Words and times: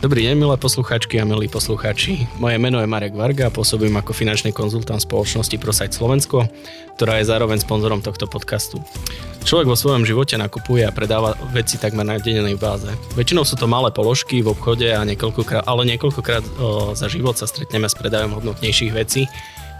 Dobrý 0.00 0.24
deň, 0.24 0.48
milé 0.48 0.56
poslucháčky 0.56 1.20
a 1.20 1.28
milí 1.28 1.44
poslucháči. 1.44 2.24
Moje 2.40 2.56
meno 2.56 2.80
je 2.80 2.88
Marek 2.88 3.12
Varga 3.12 3.52
a 3.52 3.52
pôsobím 3.52 3.92
ako 4.00 4.16
finančný 4.16 4.48
konzultant 4.48 4.96
spoločnosti 4.96 5.60
ProSite 5.60 5.92
Slovensko, 5.92 6.48
ktorá 6.96 7.20
je 7.20 7.28
zároveň 7.28 7.60
sponzorom 7.60 8.00
tohto 8.00 8.24
podcastu. 8.24 8.80
Človek 9.44 9.68
vo 9.68 9.76
svojom 9.76 10.08
živote 10.08 10.40
nakupuje 10.40 10.88
a 10.88 10.94
predáva 10.96 11.36
veci 11.52 11.76
takmer 11.76 12.08
na 12.08 12.16
dennej 12.16 12.56
báze. 12.56 12.88
Väčšinou 13.12 13.44
sú 13.44 13.60
to 13.60 13.68
malé 13.68 13.92
položky 13.92 14.40
v 14.40 14.56
obchode, 14.56 14.88
a 14.88 15.04
niekoľkokrát, 15.04 15.68
ale 15.68 15.84
niekoľkokrát 15.92 16.44
o, 16.56 16.96
za 16.96 17.04
život 17.12 17.36
sa 17.36 17.44
stretneme 17.44 17.84
s 17.84 17.92
predajom 17.92 18.40
hodnotnejších 18.40 18.96
vecí, 18.96 19.28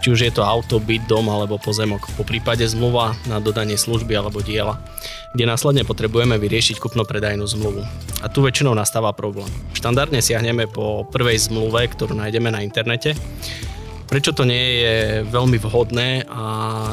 či 0.01 0.09
už 0.09 0.19
je 0.25 0.33
to 0.33 0.41
auto, 0.41 0.81
byt, 0.81 1.05
dom 1.05 1.29
alebo 1.29 1.61
pozemok, 1.61 2.09
po 2.17 2.25
prípade 2.25 2.65
zmluva 2.65 3.13
na 3.29 3.37
dodanie 3.37 3.77
služby 3.77 4.17
alebo 4.17 4.41
diela, 4.41 4.81
kde 5.37 5.45
následne 5.45 5.85
potrebujeme 5.85 6.41
vyriešiť 6.41 6.81
kupno-predajnú 6.81 7.45
zmluvu. 7.45 7.85
A 8.19 8.27
tu 8.27 8.41
väčšinou 8.41 8.73
nastáva 8.73 9.13
problém. 9.13 9.47
Štandardne 9.77 10.19
siahneme 10.19 10.65
po 10.65 11.05
prvej 11.05 11.37
zmluve, 11.47 11.85
ktorú 11.85 12.17
nájdeme 12.17 12.49
na 12.49 12.65
internete, 12.65 13.13
prečo 14.09 14.33
to 14.33 14.43
nie 14.43 14.83
je 14.83 14.95
veľmi 15.29 15.55
vhodné 15.61 16.27
a 16.27 16.43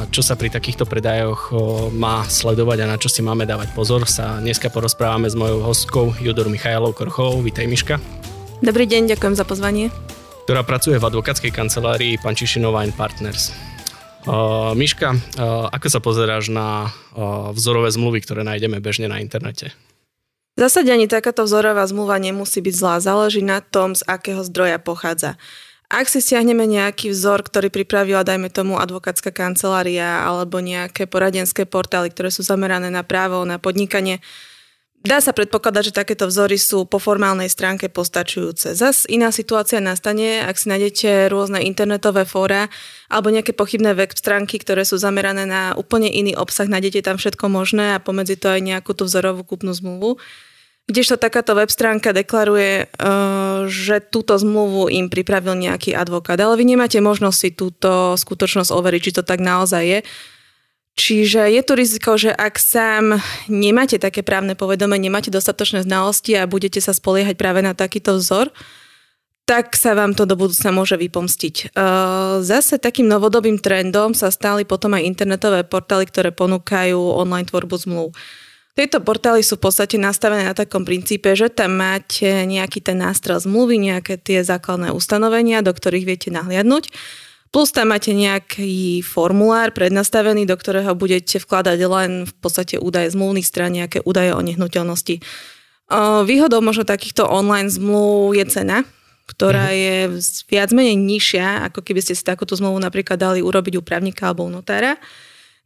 čo 0.07 0.23
sa 0.23 0.39
pri 0.39 0.53
takýchto 0.53 0.87
predajoch 0.87 1.51
má 1.91 2.23
sledovať 2.29 2.77
a 2.85 2.89
na 2.93 2.95
čo 2.95 3.11
si 3.11 3.25
máme 3.25 3.43
dávať 3.43 3.73
pozor, 3.75 4.07
sa 4.07 4.37
dneska 4.39 4.71
porozprávame 4.71 5.27
s 5.27 5.35
mojou 5.35 5.65
hostkou 5.65 6.15
Judor 6.21 6.47
Michajlov 6.47 6.95
Korchovou. 6.95 7.41
Vítaj 7.43 7.67
Miška. 7.67 7.97
Dobrý 8.63 8.85
deň, 8.85 9.17
ďakujem 9.17 9.35
za 9.35 9.43
pozvanie 9.43 9.89
ktorá 10.49 10.65
pracuje 10.65 10.97
v 10.97 11.05
advokátskej 11.05 11.53
kancelárii 11.53 12.17
Pančišinova 12.17 12.81
Partners. 12.97 13.53
Uh, 14.25 14.73
Miška, 14.73 15.13
uh, 15.13 15.69
ako 15.69 15.87
sa 15.93 16.01
pozeráš 16.01 16.49
na 16.49 16.89
uh, 16.89 17.53
vzorové 17.53 17.93
zmluvy, 17.93 18.25
ktoré 18.25 18.41
nájdeme 18.41 18.81
bežne 18.81 19.05
na 19.05 19.21
internete? 19.21 19.77
V 20.57 20.65
zásade 20.65 20.89
ani 20.89 21.05
takáto 21.05 21.45
vzorová 21.45 21.85
zmluva 21.85 22.17
nemusí 22.17 22.65
byť 22.65 22.73
zlá, 22.73 22.97
záleží 22.97 23.45
na 23.45 23.61
tom, 23.61 23.93
z 23.93 24.01
akého 24.09 24.41
zdroja 24.41 24.81
pochádza. 24.81 25.37
Ak 25.85 26.09
si 26.09 26.17
stiahneme 26.17 26.65
nejaký 26.65 27.13
vzor, 27.13 27.45
ktorý 27.45 27.69
pripravila, 27.69 28.25
dajme 28.25 28.49
tomu, 28.49 28.81
advokátska 28.81 29.29
kancelária 29.29 30.25
alebo 30.25 30.65
nejaké 30.65 31.05
poradenské 31.05 31.69
portály, 31.69 32.09
ktoré 32.09 32.33
sú 32.33 32.41
zamerané 32.41 32.89
na 32.89 33.05
právo, 33.05 33.45
na 33.45 33.61
podnikanie, 33.61 34.17
Dá 34.99 35.23
sa 35.23 35.31
predpokladať, 35.31 35.83
že 35.89 35.93
takéto 35.95 36.27
vzory 36.27 36.59
sú 36.59 36.83
po 36.83 36.99
formálnej 36.99 37.47
stránke 37.47 37.87
postačujúce. 37.87 38.75
Zas 38.75 39.07
iná 39.07 39.31
situácia 39.31 39.79
nastane, 39.79 40.43
ak 40.43 40.59
si 40.59 40.67
nájdete 40.67 41.31
rôzne 41.31 41.63
internetové 41.63 42.27
fóra 42.27 42.67
alebo 43.07 43.31
nejaké 43.31 43.55
pochybné 43.55 43.95
web 43.95 44.11
stránky, 44.11 44.59
ktoré 44.59 44.83
sú 44.83 44.99
zamerané 44.99 45.47
na 45.47 45.71
úplne 45.79 46.11
iný 46.11 46.35
obsah, 46.35 46.67
nájdete 46.67 46.99
tam 47.07 47.15
všetko 47.15 47.47
možné 47.47 47.95
a 47.95 48.03
pomedzi 48.03 48.35
to 48.35 48.51
aj 48.51 48.59
nejakú 48.59 48.91
tú 48.91 49.07
vzorovú 49.07 49.47
kúpnu 49.47 49.71
zmluvu. 49.71 50.19
Kdežto 50.91 51.15
takáto 51.15 51.55
web 51.55 51.71
stránka 51.71 52.11
deklaruje, 52.11 52.83
eh, 52.83 53.59
že 53.71 54.03
túto 54.03 54.35
zmluvu 54.35 54.91
im 54.91 55.07
pripravil 55.07 55.55
nejaký 55.55 55.95
advokát, 55.95 56.35
ale 56.43 56.59
vy 56.59 56.75
nemáte 56.75 56.99
možnosť 56.99 57.37
si 57.39 57.49
túto 57.55 58.19
skutočnosť 58.19 58.75
overiť, 58.75 59.01
či 59.07 59.15
to 59.15 59.23
tak 59.23 59.39
naozaj 59.39 59.79
je 59.79 59.99
Čiže 60.99 61.47
je 61.47 61.61
tu 61.63 61.79
riziko, 61.79 62.19
že 62.19 62.27
ak 62.27 62.59
sám 62.59 63.23
nemáte 63.47 63.95
také 63.95 64.19
právne 64.19 64.51
povedomie, 64.51 64.99
nemáte 64.99 65.31
dostatočné 65.31 65.87
znalosti 65.87 66.35
a 66.35 66.43
budete 66.43 66.83
sa 66.83 66.91
spoliehať 66.91 67.39
práve 67.39 67.63
na 67.63 67.71
takýto 67.71 68.19
vzor, 68.19 68.51
tak 69.47 69.79
sa 69.79 69.95
vám 69.95 70.11
to 70.11 70.27
do 70.27 70.35
budúcna 70.35 70.75
môže 70.75 70.99
vypomstiť. 70.99 71.71
Zase 72.43 72.83
takým 72.83 73.07
novodobým 73.07 73.63
trendom 73.63 74.11
sa 74.11 74.27
stali 74.27 74.67
potom 74.67 74.91
aj 74.91 75.07
internetové 75.07 75.63
portály, 75.63 76.03
ktoré 76.03 76.35
ponúkajú 76.35 76.99
online 76.99 77.47
tvorbu 77.47 77.75
zmluv. 77.79 78.11
Tieto 78.75 78.99
portály 78.99 79.39
sú 79.39 79.55
v 79.55 79.71
podstate 79.71 79.95
nastavené 79.95 80.51
na 80.51 80.55
takom 80.55 80.83
princípe, 80.83 81.31
že 81.31 81.47
tam 81.47 81.79
máte 81.79 82.43
nejaký 82.43 82.83
ten 82.83 82.99
nástrel 82.99 83.39
zmluvy, 83.39 83.79
nejaké 83.87 84.19
tie 84.19 84.43
základné 84.43 84.91
ustanovenia, 84.91 85.63
do 85.63 85.71
ktorých 85.71 86.03
viete 86.03 86.27
nahliadnúť 86.27 86.91
Plus 87.49 87.73
tam 87.73 87.89
máte 87.89 88.13
nejaký 88.13 89.01
formulár 89.01 89.73
prednastavený, 89.73 90.45
do 90.45 90.53
ktorého 90.53 90.93
budete 90.93 91.41
vkladať 91.41 91.79
len 91.81 92.11
v 92.29 92.33
podstate 92.37 92.77
údaje 92.77 93.09
zmluvných 93.09 93.47
strán, 93.47 93.73
nejaké 93.73 94.05
údaje 94.05 94.37
o 94.37 94.41
nehnuteľnosti. 94.45 95.17
Výhodou 96.29 96.61
možno 96.61 96.85
takýchto 96.85 97.25
online 97.25 97.73
zmluv 97.73 98.37
je 98.37 98.45
cena, 98.45 98.85
ktorá 99.25 99.73
mhm. 99.73 99.77
je 99.77 99.95
viac 100.45 100.69
menej 100.69 100.97
nižšia, 100.97 101.73
ako 101.73 101.81
keby 101.81 102.05
ste 102.05 102.13
si 102.13 102.21
takúto 102.21 102.53
zmluvu 102.53 102.77
napríklad 102.77 103.17
dali 103.17 103.41
urobiť 103.41 103.77
u 103.77 103.85
právnika 103.85 104.29
alebo 104.29 104.45
u 104.45 104.53
notára. 104.53 105.01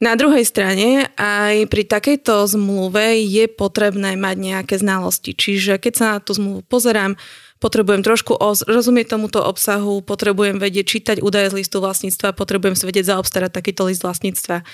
Na 0.04 0.20
druhej 0.20 0.44
strane 0.44 1.08
aj 1.16 1.72
pri 1.72 1.88
takejto 1.88 2.44
zmluve 2.44 3.24
je 3.24 3.48
potrebné 3.48 4.20
mať 4.20 4.36
nejaké 4.36 4.76
znalosti. 4.76 5.32
Čiže 5.32 5.80
keď 5.80 5.94
sa 5.96 6.06
na 6.16 6.20
tú 6.20 6.36
zmluvu 6.36 6.60
pozerám, 6.68 7.16
potrebujem 7.63 8.03
trošku 8.03 8.35
rozumieť 8.68 9.16
tomuto 9.16 9.40
obsahu, 9.40 10.03
potrebujem 10.03 10.59
vedieť 10.59 10.85
čítať 10.85 11.18
údaje 11.24 11.56
z 11.56 11.63
listu 11.63 11.79
vlastníctva, 11.79 12.35
potrebujem 12.35 12.75
si 12.75 12.84
vedieť 12.84 13.16
zaobstarať 13.16 13.56
takýto 13.56 13.88
list 13.88 14.03
vlastníctva. 14.03 14.68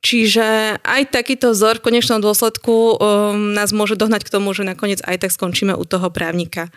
Čiže 0.00 0.80
aj 0.80 1.12
takýto 1.12 1.52
vzor 1.52 1.76
v 1.76 1.92
konečnom 1.92 2.24
dôsledku 2.24 2.72
um, 2.72 3.52
nás 3.52 3.68
môže 3.76 4.00
dohnať 4.00 4.24
k 4.24 4.32
tomu, 4.32 4.56
že 4.56 4.64
nakoniec 4.64 5.04
aj 5.04 5.28
tak 5.28 5.30
skončíme 5.36 5.76
u 5.76 5.84
toho 5.84 6.08
právnika. 6.08 6.72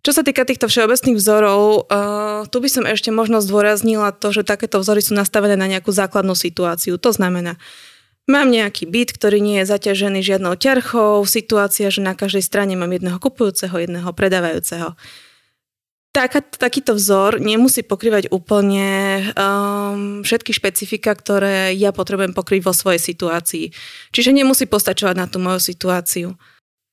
Čo 0.00 0.16
sa 0.16 0.22
týka 0.24 0.48
týchto 0.48 0.64
všeobecných 0.64 1.20
vzorov, 1.20 1.60
uh, 1.84 2.48
tu 2.48 2.64
by 2.64 2.68
som 2.72 2.88
ešte 2.88 3.12
možno 3.12 3.44
zdôraznila 3.44 4.16
to, 4.16 4.32
že 4.32 4.48
takéto 4.48 4.80
vzory 4.80 5.04
sú 5.04 5.12
nastavené 5.12 5.60
na 5.60 5.68
nejakú 5.68 5.92
základnú 5.92 6.32
situáciu. 6.32 6.96
To 6.96 7.12
znamená, 7.12 7.60
Mám 8.28 8.52
nejaký 8.52 8.84
byt, 8.84 9.16
ktorý 9.16 9.40
nie 9.40 9.64
je 9.64 9.72
zaťažený 9.72 10.20
žiadnou 10.20 10.60
ťarchou, 10.60 11.24
situácia, 11.24 11.88
že 11.88 12.04
na 12.04 12.12
každej 12.12 12.44
strane 12.44 12.76
mám 12.76 12.92
jedného 12.92 13.16
kupujúceho, 13.16 13.72
jedného 13.72 14.12
predávajúceho. 14.12 14.92
Taká, 16.12 16.44
takýto 16.44 16.92
vzor 16.92 17.40
nemusí 17.40 17.80
pokrývať 17.80 18.28
úplne 18.28 19.20
um, 19.32 20.20
všetky 20.20 20.52
špecifika, 20.52 21.16
ktoré 21.16 21.72
ja 21.72 21.88
potrebujem 21.88 22.36
pokryť 22.36 22.60
vo 22.68 22.76
svojej 22.76 23.00
situácii. 23.00 23.72
Čiže 24.12 24.36
nemusí 24.36 24.68
postačovať 24.68 25.16
na 25.16 25.24
tú 25.24 25.40
moju 25.40 25.64
situáciu. 25.64 26.36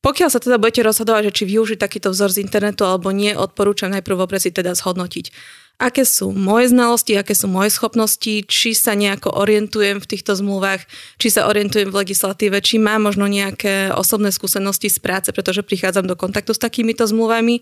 Pokiaľ 0.07 0.29
sa 0.31 0.40
teda 0.40 0.56
budete 0.56 0.88
rozhodovať, 0.88 1.34
že 1.34 1.35
či 1.41 1.44
využiť 1.51 1.81
takýto 1.81 2.16
vzor 2.16 2.31
z 2.31 2.47
internetu 2.47 2.88
alebo 2.88 3.12
nie, 3.12 3.35
odporúčam 3.35 3.91
najprv 3.91 4.24
vopred 4.24 4.40
si 4.40 4.56
teda 4.56 4.72
zhodnotiť 4.72 5.35
aké 5.75 6.08
sú 6.08 6.31
moje 6.31 6.72
znalosti, 6.72 7.19
aké 7.19 7.36
sú 7.36 7.52
moje 7.52 7.75
schopnosti, 7.75 8.47
či 8.47 8.72
sa 8.72 8.96
nejako 8.96 9.36
orientujem 9.36 10.00
v 10.00 10.09
týchto 10.09 10.36
zmluvách, 10.36 10.88
či 11.19 11.28
sa 11.28 11.52
orientujem 11.52 11.91
v 11.91 12.00
legislatíve, 12.03 12.63
či 12.63 12.80
mám 12.80 13.08
možno 13.08 13.28
nejaké 13.28 13.91
osobné 13.91 14.31
skúsenosti 14.31 14.88
z 14.88 15.00
práce, 15.03 15.30
pretože 15.36 15.68
prichádzam 15.68 16.08
do 16.08 16.16
kontaktu 16.16 16.56
s 16.56 16.63
takýmito 16.63 17.03
zmluvami. 17.03 17.59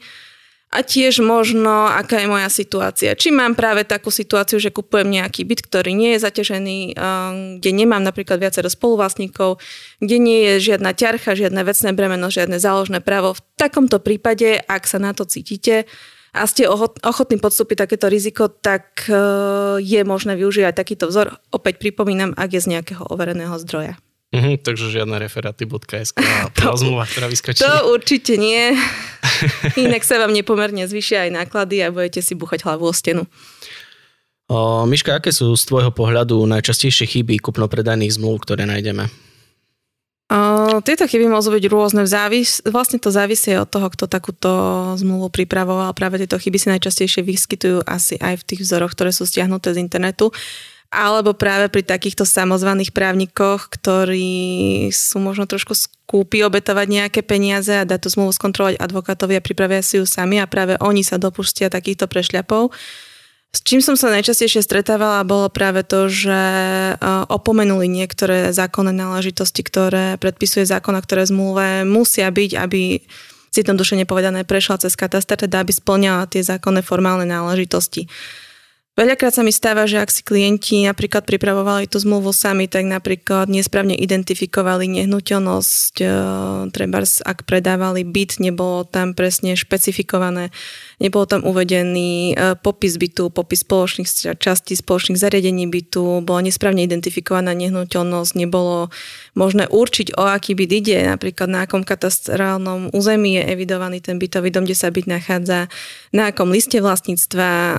A 0.74 0.82
tiež 0.82 1.22
možno, 1.22 1.86
aká 1.86 2.18
je 2.18 2.26
moja 2.26 2.50
situácia. 2.50 3.14
Či 3.14 3.30
mám 3.30 3.54
práve 3.54 3.86
takú 3.86 4.10
situáciu, 4.10 4.58
že 4.58 4.74
kupujem 4.74 5.06
nejaký 5.06 5.46
byt, 5.46 5.70
ktorý 5.70 5.94
nie 5.94 6.18
je 6.18 6.26
zaťažený, 6.26 6.98
kde 7.62 7.72
nemám 7.78 8.02
napríklad 8.02 8.42
viacero 8.42 8.66
spoluvlastníkov, 8.74 9.62
kde 10.02 10.18
nie 10.18 10.42
je 10.50 10.74
žiadna 10.74 10.98
ťarcha, 10.98 11.38
žiadne 11.38 11.62
vecné 11.62 11.94
bremeno, 11.94 12.26
žiadne 12.34 12.58
záložné 12.58 13.06
právo. 13.06 13.38
V 13.38 13.46
takomto 13.54 14.02
prípade, 14.02 14.66
ak 14.66 14.90
sa 14.90 14.98
na 14.98 15.14
to 15.14 15.30
cítite, 15.30 15.86
a 16.34 16.50
ste 16.50 16.66
ochotní 16.66 17.38
podstúpiť 17.38 17.86
takéto 17.86 18.10
riziko, 18.10 18.50
tak 18.50 19.06
e, 19.06 19.14
je 19.78 20.02
možné 20.02 20.34
využiť 20.34 20.74
aj 20.74 20.76
takýto 20.82 21.06
vzor. 21.06 21.38
Opäť 21.54 21.78
pripomínam, 21.78 22.34
ak 22.34 22.58
je 22.58 22.62
z 22.66 22.68
nejakého 22.74 23.06
overeného 23.06 23.54
zdroja. 23.62 24.02
Mhm, 24.34 24.66
takže 24.66 24.90
žiadne 24.90 25.22
referaty.sk 25.22 26.18
a 26.18 26.74
zmluva, 26.82 27.06
ktorá 27.06 27.30
vyskočí. 27.30 27.62
To 27.62 27.94
určite 27.94 28.42
nie. 28.42 28.74
Inak 29.86 30.02
sa 30.02 30.18
vám 30.18 30.34
nepomerne 30.34 30.90
zvyšia 30.90 31.30
aj 31.30 31.46
náklady 31.46 31.86
a 31.86 31.94
budete 31.94 32.26
si 32.26 32.34
buchať 32.34 32.66
hlavu 32.66 32.90
o 32.90 32.94
stenu. 32.94 33.30
O, 34.50 34.90
Miška, 34.90 35.22
aké 35.22 35.30
sú 35.30 35.54
z 35.54 35.64
tvojho 35.70 35.94
pohľadu 35.94 36.42
najčastejšie 36.50 37.06
chyby 37.14 37.46
kupno-predajných 37.46 38.18
zmluv, 38.18 38.42
ktoré 38.42 38.66
nájdeme? 38.66 39.06
Tieto 40.82 41.04
chyby 41.06 41.30
môžu 41.30 41.54
byť 41.54 41.64
rôzne. 41.70 42.02
Závis, 42.10 42.64
vlastne 42.66 42.98
to 42.98 43.14
závisí 43.14 43.54
od 43.54 43.70
toho, 43.70 43.92
kto 43.92 44.10
takúto 44.10 44.50
zmluvu 44.98 45.30
pripravoval. 45.30 45.94
Práve 45.94 46.18
tieto 46.24 46.40
chyby 46.40 46.58
si 46.58 46.72
najčastejšie 46.74 47.22
vyskytujú 47.22 47.86
asi 47.86 48.18
aj 48.18 48.42
v 48.42 48.48
tých 48.48 48.62
vzoroch, 48.66 48.96
ktoré 48.98 49.14
sú 49.14 49.30
stiahnuté 49.30 49.78
z 49.78 49.84
internetu. 49.84 50.34
Alebo 50.94 51.34
práve 51.34 51.74
pri 51.74 51.82
takýchto 51.82 52.22
samozvaných 52.22 52.94
právnikoch, 52.94 53.66
ktorí 53.66 54.94
sú 54.94 55.18
možno 55.18 55.50
trošku 55.50 55.74
skúpi 55.74 56.46
obetovať 56.46 56.86
nejaké 56.86 57.22
peniaze 57.26 57.74
a 57.74 57.82
dať 57.82 58.06
tú 58.06 58.10
zmluvu 58.14 58.32
skontrolovať 58.38 58.78
advokátovi 58.78 59.34
a 59.38 59.42
pripravia 59.42 59.82
si 59.82 59.98
ju 59.98 60.06
sami 60.06 60.38
a 60.38 60.46
práve 60.46 60.78
oni 60.78 61.02
sa 61.02 61.18
dopustia 61.18 61.74
takýchto 61.74 62.06
prešľapov. 62.06 62.70
S 63.54 63.62
čím 63.62 63.86
som 63.86 63.94
sa 63.94 64.10
najčastejšie 64.10 64.66
stretávala, 64.66 65.22
bolo 65.30 65.46
práve 65.46 65.86
to, 65.86 66.10
že 66.10 66.34
e, 66.34 66.94
opomenuli 67.30 67.86
niektoré 67.86 68.50
zákonné 68.50 68.90
náležitosti, 68.90 69.62
ktoré 69.62 70.18
predpisuje 70.18 70.66
zákon 70.66 70.98
a 70.98 71.06
ktoré 71.06 71.30
zmluve 71.30 71.86
musia 71.86 72.34
byť, 72.34 72.52
aby 72.58 73.06
zjednodušene 73.54 74.10
povedané 74.10 74.42
prešla 74.42 74.82
cez 74.82 74.98
katastre, 74.98 75.46
teda 75.46 75.62
aby 75.62 75.70
splňala 75.70 76.26
tie 76.26 76.42
zákonné 76.42 76.82
formálne 76.82 77.30
náležitosti. 77.30 78.10
Veľakrát 78.94 79.34
sa 79.34 79.42
mi 79.42 79.50
stáva, 79.50 79.90
že 79.90 79.98
ak 79.98 80.14
si 80.14 80.22
klienti 80.22 80.86
napríklad 80.86 81.26
pripravovali 81.26 81.90
tú 81.90 81.98
zmluvu 81.98 82.30
sami, 82.30 82.70
tak 82.70 82.86
napríklad 82.86 83.50
nesprávne 83.50 83.98
identifikovali 83.98 84.86
nehnuteľnosť, 84.86 85.96
e, 85.98 86.06
treba 86.70 87.02
ak 87.02 87.42
predávali 87.42 88.06
byt, 88.06 88.38
nebolo 88.38 88.86
tam 88.86 89.18
presne 89.18 89.58
špecifikované, 89.58 90.54
nebolo 91.04 91.28
tam 91.28 91.44
uvedený 91.44 92.32
e, 92.32 92.56
popis 92.56 92.96
bytu, 92.96 93.28
popis 93.28 93.68
spoločných 93.68 94.40
častí, 94.40 94.80
spoločných 94.80 95.20
zariadení 95.20 95.68
bytu, 95.68 96.24
bola 96.24 96.48
nesprávne 96.48 96.88
identifikovaná 96.88 97.52
nehnuteľnosť, 97.52 98.32
nebolo 98.40 98.88
možné 99.36 99.68
určiť, 99.68 100.16
o 100.16 100.24
aký 100.24 100.56
byt 100.56 100.72
ide, 100.72 100.98
napríklad 101.04 101.52
na 101.52 101.68
akom 101.68 101.84
katastrálnom 101.84 102.96
území 102.96 103.36
je 103.36 103.44
evidovaný 103.52 104.00
ten 104.00 104.16
bytový 104.16 104.48
dom, 104.48 104.64
kde 104.64 104.80
sa 104.80 104.88
byt 104.88 105.12
nachádza, 105.12 105.68
na 106.16 106.32
akom 106.32 106.56
liste 106.56 106.80
vlastníctva, 106.80 107.50
e, 107.52 107.78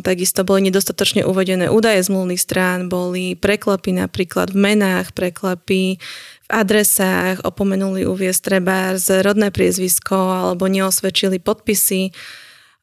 takisto 0.00 0.40
boli 0.48 0.72
nedostatočne 0.72 1.28
uvedené 1.28 1.68
údaje 1.68 2.00
zmluvných 2.08 2.40
strán, 2.40 2.88
boli 2.88 3.36
preklepy 3.36 3.92
napríklad 3.92 4.56
v 4.56 4.58
menách, 4.72 5.12
preklepy 5.12 6.00
v 6.46 6.48
adresách, 6.48 7.42
opomenuli 7.42 8.06
uviesť 8.06 8.40
treba 8.40 8.94
z 8.94 9.20
rodné 9.26 9.50
priezvisko 9.50 10.14
alebo 10.14 10.70
neosvedčili 10.70 11.42
podpisy. 11.42 12.14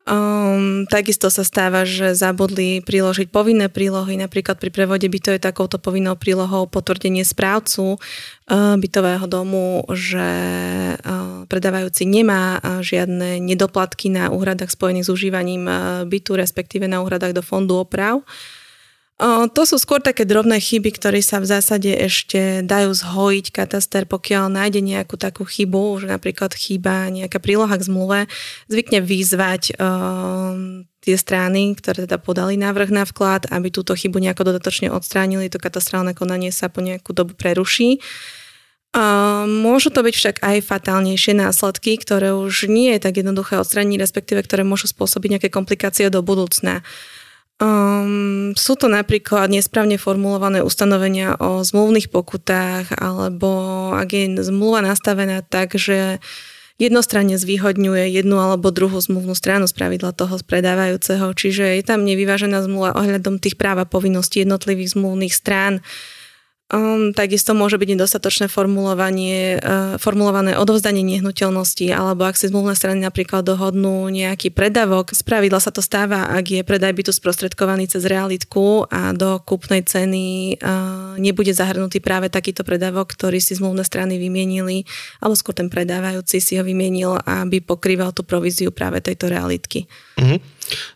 Um, 0.03 0.83
takisto 0.91 1.31
sa 1.31 1.47
stáva, 1.47 1.87
že 1.87 2.11
zabudli 2.11 2.83
priložiť 2.83 3.31
povinné 3.31 3.71
prílohy, 3.71 4.19
napríklad 4.19 4.59
pri 4.59 4.67
prevode 4.67 5.07
to 5.07 5.31
je 5.31 5.39
takouto 5.39 5.79
povinnou 5.79 6.19
prílohou 6.19 6.67
potvrdenie 6.67 7.23
správcu 7.23 7.95
uh, 7.95 8.75
bytového 8.75 9.23
domu, 9.31 9.87
že 9.95 10.27
uh, 10.99 11.47
predávajúci 11.47 12.03
nemá 12.03 12.59
uh, 12.59 12.83
žiadne 12.83 13.39
nedoplatky 13.39 14.11
na 14.11 14.27
úhradách 14.27 14.75
spojených 14.75 15.07
s 15.07 15.13
užívaním 15.15 15.71
uh, 15.71 16.03
bytu, 16.03 16.35
respektíve 16.35 16.83
na 16.83 16.99
úhradách 16.99 17.31
do 17.31 17.39
fondu 17.39 17.79
oprav. 17.79 18.19
To 19.21 19.61
sú 19.63 19.77
skôr 19.77 20.01
také 20.01 20.25
drobné 20.25 20.57
chyby, 20.57 20.89
ktoré 20.97 21.21
sa 21.21 21.37
v 21.37 21.45
zásade 21.45 21.93
ešte 21.93 22.65
dajú 22.65 22.91
zhojiť 22.97 23.53
kataster, 23.53 24.09
pokiaľ 24.09 24.49
nájde 24.49 24.81
nejakú 24.81 25.21
takú 25.21 25.45
chybu, 25.45 26.01
že 26.01 26.07
napríklad 26.09 26.51
chýba 26.57 27.13
nejaká 27.13 27.37
príloha 27.37 27.77
k 27.77 27.85
zmluve, 27.87 28.19
zvykne 28.67 29.05
vyzvať 29.05 29.77
uh, 29.77 30.81
tie 31.03 31.15
strany, 31.19 31.77
ktoré 31.77 32.09
teda 32.09 32.17
podali 32.17 32.57
návrh 32.57 32.89
na 32.89 33.03
vklad, 33.05 33.51
aby 33.53 33.69
túto 33.69 33.93
chybu 33.93 34.17
nejako 34.17 34.49
dodatočne 34.49 34.89
odstránili, 34.89 35.51
to 35.51 35.61
katastrálne 35.61 36.15
konanie 36.17 36.49
sa 36.49 36.71
po 36.71 36.81
nejakú 36.81 37.13
dobu 37.13 37.37
preruší. 37.37 38.01
Môžu 39.45 39.89
to 39.89 40.05
byť 40.05 40.15
však 40.15 40.35
aj 40.45 40.57
fatálnejšie 40.69 41.33
následky, 41.33 41.97
ktoré 41.97 42.37
už 42.37 42.69
nie 42.69 42.93
je 42.93 43.01
tak 43.01 43.17
jednoduché 43.17 43.57
odstrániť, 43.57 43.97
respektíve 43.97 44.45
ktoré 44.45 44.61
môžu 44.61 44.85
spôsobiť 44.85 45.37
nejaké 45.37 45.49
komplikácie 45.49 46.13
do 46.13 46.21
budúcna. 46.21 46.85
Um, 47.63 48.51
sú 48.59 48.75
to 48.75 48.91
napríklad 48.91 49.47
nesprávne 49.47 49.95
formulované 49.95 50.59
ustanovenia 50.59 51.39
o 51.39 51.63
zmluvných 51.63 52.11
pokutách, 52.11 52.91
alebo 52.99 53.47
ak 53.95 54.09
je 54.11 54.25
zmluva 54.43 54.83
nastavená 54.83 55.39
tak, 55.47 55.79
že 55.79 56.19
jednostranne 56.75 57.39
zvýhodňuje 57.39 58.19
jednu 58.19 58.35
alebo 58.35 58.67
druhú 58.67 58.99
zmluvnú 58.99 59.31
stranu 59.31 59.71
z 59.71 59.79
pravidla 59.79 60.11
toho 60.11 60.35
predávajúceho, 60.43 61.31
čiže 61.31 61.79
je 61.79 61.83
tam 61.87 62.03
nevyvážená 62.03 62.59
zmluva 62.67 62.99
ohľadom 62.99 63.39
tých 63.39 63.55
práv 63.55 63.79
a 63.79 63.87
povinností 63.87 64.43
jednotlivých 64.43 64.99
zmluvných 64.99 65.31
strán. 65.31 65.79
Um, 66.73 67.13
takisto 67.13 67.53
môže 67.53 67.77
byť 67.77 67.93
nedostatočné 67.93 68.49
formulovanie, 68.49 69.61
uh, 69.61 70.01
formulované 70.01 70.57
odovzdanie 70.57 71.05
nehnuteľnosti, 71.05 71.85
alebo 71.93 72.25
ak 72.25 72.33
si 72.33 72.49
zmluvné 72.49 72.73
strany 72.73 72.97
napríklad 73.05 73.45
dohodnú 73.45 74.09
nejaký 74.09 74.49
predavok. 74.49 75.13
Z 75.13 75.21
pravidla 75.21 75.61
sa 75.61 75.69
to 75.69 75.85
stáva, 75.85 76.33
ak 76.33 76.49
je 76.49 76.65
predaj 76.65 76.97
bytu 76.97 77.13
sprostredkovaný 77.13 77.85
cez 77.85 78.09
realitku 78.09 78.89
a 78.89 79.13
do 79.13 79.37
kúpnej 79.45 79.85
ceny 79.85 80.57
uh, 80.57 81.13
nebude 81.21 81.53
zahrnutý 81.53 82.01
práve 82.01 82.33
takýto 82.33 82.65
predavok, 82.65 83.13
ktorý 83.13 83.37
si 83.37 83.53
zmluvné 83.53 83.85
strany 83.85 84.17
vymienili, 84.17 84.89
alebo 85.21 85.37
skôr 85.37 85.53
ten 85.53 85.69
predávajúci 85.69 86.41
si 86.41 86.57
ho 86.57 86.65
vymienil, 86.65 87.21
aby 87.21 87.61
pokrýval 87.61 88.17
tú 88.17 88.25
províziu 88.25 88.73
práve 88.73 88.97
tejto 88.97 89.29
realitky. 89.29 89.85
Uh-huh. 90.17 90.41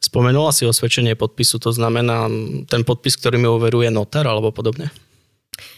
Spomenula 0.01 0.49
si 0.57 0.65
osvedčenie 0.65 1.13
podpisu, 1.13 1.61
to 1.61 1.69
znamená 1.69 2.25
ten 2.65 2.81
podpis, 2.81 3.13
ktorý 3.13 3.37
mi 3.37 3.45
overuje 3.45 3.93
notár 3.93 4.25
alebo 4.25 4.49
podobne? 4.49 4.89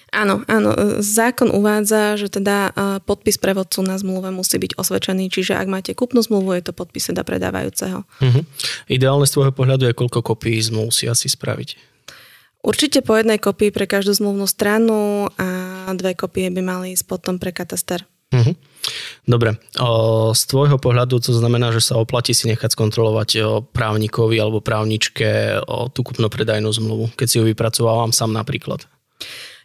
Áno, 0.09 0.41
áno. 0.49 0.73
Zákon 0.99 1.53
uvádza, 1.53 2.17
že 2.17 2.33
teda 2.33 2.73
podpis 3.05 3.37
prevodcu 3.37 3.85
na 3.85 3.95
zmluve 3.95 4.33
musí 4.33 4.57
byť 4.57 4.75
osvedčený, 4.75 5.29
čiže 5.29 5.53
ak 5.53 5.69
máte 5.69 5.93
kúpnu 5.93 6.25
zmluvu, 6.25 6.57
je 6.57 6.69
to 6.69 6.73
podpis 6.73 7.09
teda 7.09 7.21
predávajúceho. 7.21 8.03
Uh-huh. 8.03 8.43
Ideálne 8.89 9.29
z 9.29 9.33
tvojho 9.37 9.53
pohľadu 9.53 9.85
je, 9.85 9.93
koľko 9.93 10.25
kopií 10.25 10.57
zmluv 10.59 10.89
si 10.89 11.05
asi 11.05 11.29
spraviť? 11.29 11.77
Určite 12.59 12.99
po 13.05 13.15
jednej 13.15 13.39
kopii 13.39 13.71
pre 13.71 13.87
každú 13.87 14.11
zmluvnú 14.17 14.43
stranu 14.43 15.31
a 15.39 15.47
dve 15.95 16.11
kopie 16.17 16.51
by 16.51 16.59
mali 16.59 16.85
ísť 16.91 17.07
potom 17.07 17.39
pre 17.39 17.55
kataster. 17.55 18.03
Uh-huh. 18.29 18.53
Dobre, 19.25 19.57
z 20.33 20.41
tvojho 20.45 20.77
pohľadu 20.77 21.17
to 21.17 21.33
znamená, 21.33 21.73
že 21.73 21.81
sa 21.81 21.97
oplatí 21.97 22.37
si 22.37 22.45
nechať 22.45 22.77
skontrolovať 22.77 23.61
právnikovi 23.73 24.37
alebo 24.37 24.61
právničke 24.61 25.61
o 25.65 25.89
tú 25.89 26.05
kupno-predajnú 26.05 26.69
zmluvu, 26.69 27.09
keď 27.17 27.25
si 27.25 27.35
ju 27.41 27.43
vypracovávam 27.49 28.13
sám 28.13 28.33
napríklad. 28.33 28.85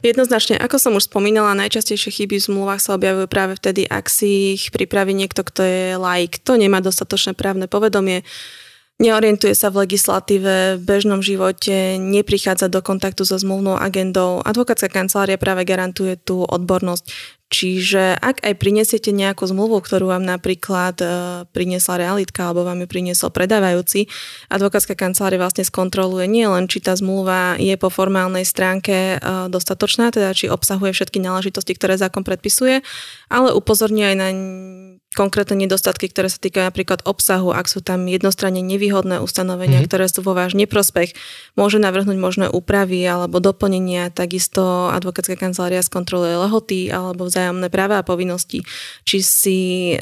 Jednoznačne, 0.04 0.60
ako 0.60 0.76
som 0.76 0.92
už 1.00 1.08
spomínala, 1.08 1.56
najčastejšie 1.56 2.12
chyby 2.12 2.36
v 2.36 2.46
zmluvách 2.52 2.76
sa 2.76 2.92
objavujú 2.92 3.24
práve 3.24 3.56
vtedy, 3.56 3.88
ak 3.88 4.12
si 4.12 4.52
ich 4.52 4.68
pripraví 4.68 5.16
niekto, 5.16 5.40
kto 5.40 5.64
je 5.64 5.84
laik, 5.96 6.44
to 6.44 6.60
nemá 6.60 6.84
dostatočné 6.84 7.32
právne 7.32 7.64
povedomie, 7.64 8.20
neorientuje 9.02 9.54
sa 9.58 9.74
v 9.74 9.86
legislatíve, 9.86 10.78
v 10.78 10.82
bežnom 10.82 11.18
živote, 11.18 11.98
neprichádza 11.98 12.70
do 12.70 12.78
kontaktu 12.78 13.26
so 13.26 13.34
zmluvnou 13.34 13.74
agendou. 13.74 14.38
Advokátska 14.46 14.86
kancelária 14.86 15.40
práve 15.40 15.66
garantuje 15.66 16.14
tú 16.14 16.46
odbornosť. 16.46 17.10
Čiže 17.54 18.18
ak 18.18 18.42
aj 18.42 18.54
prinesiete 18.58 19.14
nejakú 19.14 19.46
zmluvu, 19.46 19.78
ktorú 19.78 20.10
vám 20.10 20.26
napríklad 20.26 20.98
e, 20.98 21.06
priniesla 21.54 22.02
realitka 22.02 22.50
alebo 22.50 22.66
vám 22.66 22.82
ju 22.82 22.88
priniesol 22.90 23.30
predávajúci, 23.30 24.10
advokátska 24.50 24.98
kancelária 24.98 25.38
vlastne 25.38 25.62
skontroluje 25.62 26.26
nie 26.26 26.50
len, 26.50 26.66
či 26.66 26.82
tá 26.82 26.98
zmluva 26.98 27.54
je 27.60 27.78
po 27.78 27.94
formálnej 27.94 28.42
stránke 28.42 29.20
e, 29.20 29.46
dostatočná, 29.52 30.10
teda 30.10 30.34
či 30.34 30.50
obsahuje 30.50 30.96
všetky 30.96 31.22
náležitosti, 31.22 31.78
ktoré 31.78 31.94
zákon 31.94 32.26
predpisuje, 32.26 32.82
ale 33.30 33.54
upozorňuje 33.54 34.06
aj 34.08 34.16
na 34.18 34.28
konkrétne 35.14 35.54
nedostatky, 35.54 36.10
ktoré 36.10 36.26
sa 36.28 36.42
týkajú 36.42 36.68
napríklad 36.68 37.00
obsahu, 37.06 37.54
ak 37.54 37.70
sú 37.70 37.80
tam 37.80 38.10
jednostranne 38.10 38.60
nevýhodné 38.60 39.22
ustanovenia, 39.22 39.80
mm-hmm. 39.80 39.88
ktoré 39.88 40.04
sú 40.10 40.20
vo 40.26 40.34
váš 40.34 40.58
neprospech, 40.58 41.14
môže 41.54 41.78
navrhnúť 41.78 42.18
možné 42.18 42.46
úpravy 42.50 43.00
alebo 43.06 43.38
doplnenia, 43.38 44.10
takisto 44.10 44.90
advokátska 44.90 45.38
kancelária 45.38 45.80
skontroluje 45.80 46.34
lehoty 46.34 46.80
alebo 46.90 47.30
vzájomné 47.30 47.70
práva 47.70 48.02
a 48.02 48.06
povinnosti, 48.06 48.66
či 49.06 49.18
si 49.22 49.60
e, 49.94 49.96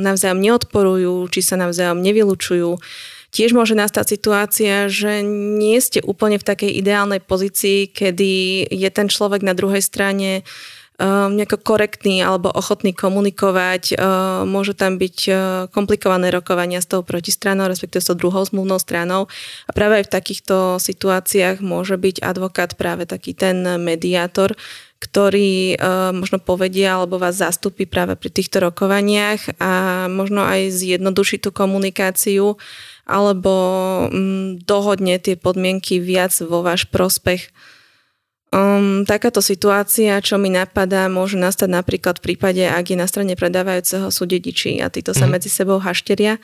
navzájom 0.00 0.40
neodporujú, 0.40 1.28
či 1.28 1.40
sa 1.44 1.60
navzájom 1.60 2.00
nevylučujú. 2.00 2.80
Tiež 3.28 3.52
môže 3.52 3.76
nastať 3.76 4.16
situácia, 4.16 4.88
že 4.88 5.20
nie 5.20 5.76
ste 5.84 6.00
úplne 6.00 6.40
v 6.40 6.48
takej 6.48 6.80
ideálnej 6.80 7.20
pozícii, 7.20 7.92
kedy 7.92 8.64
je 8.72 8.88
ten 8.88 9.12
človek 9.12 9.44
na 9.44 9.52
druhej 9.52 9.84
strane 9.84 10.48
um, 10.98 11.32
nejako 11.32 11.62
korektný 11.62 12.20
alebo 12.20 12.50
ochotný 12.50 12.90
komunikovať. 12.92 13.94
Um, 13.94 14.50
môže 14.50 14.74
tam 14.74 14.98
byť 14.98 15.18
uh, 15.30 15.36
komplikované 15.70 16.34
rokovania 16.34 16.82
s 16.82 16.90
tou 16.90 17.06
protistranou, 17.06 17.70
respektíve 17.70 18.02
s 18.02 18.10
tou 18.10 18.18
druhou 18.18 18.42
zmluvnou 18.42 18.82
stranou. 18.82 19.30
A 19.66 19.70
práve 19.70 20.02
aj 20.02 20.10
v 20.10 20.14
takýchto 20.14 20.56
situáciách 20.82 21.62
môže 21.62 21.94
byť 21.94 22.20
advokát 22.20 22.74
práve 22.74 23.06
taký 23.06 23.32
ten 23.32 23.62
mediátor, 23.78 24.58
ktorý 24.98 25.78
uh, 25.78 26.10
možno 26.10 26.42
povedia 26.42 26.98
alebo 26.98 27.22
vás 27.22 27.38
zastupí 27.38 27.86
práve 27.86 28.18
pri 28.18 28.34
týchto 28.34 28.58
rokovaniach 28.58 29.62
a 29.62 30.04
možno 30.10 30.42
aj 30.42 30.74
zjednoduší 30.74 31.38
tú 31.38 31.54
komunikáciu 31.54 32.58
alebo 33.06 33.54
um, 34.10 34.58
dohodne 34.58 35.22
tie 35.22 35.38
podmienky 35.38 36.02
viac 36.02 36.34
vo 36.42 36.66
váš 36.66 36.90
prospech. 36.90 37.54
Um, 38.48 39.04
takáto 39.04 39.44
situácia, 39.44 40.16
čo 40.24 40.40
mi 40.40 40.48
napadá, 40.48 41.04
môže 41.12 41.36
nastať 41.36 41.68
napríklad 41.68 42.16
v 42.16 42.32
prípade, 42.32 42.64
ak 42.64 42.92
je 42.92 42.96
na 42.96 43.04
strane 43.04 43.36
predávajúceho 43.36 44.08
sú 44.08 44.24
dediči 44.24 44.80
a 44.80 44.88
títo 44.88 45.12
sa 45.12 45.28
mm. 45.28 45.32
medzi 45.36 45.52
sebou 45.52 45.76
hašteria. 45.76 46.40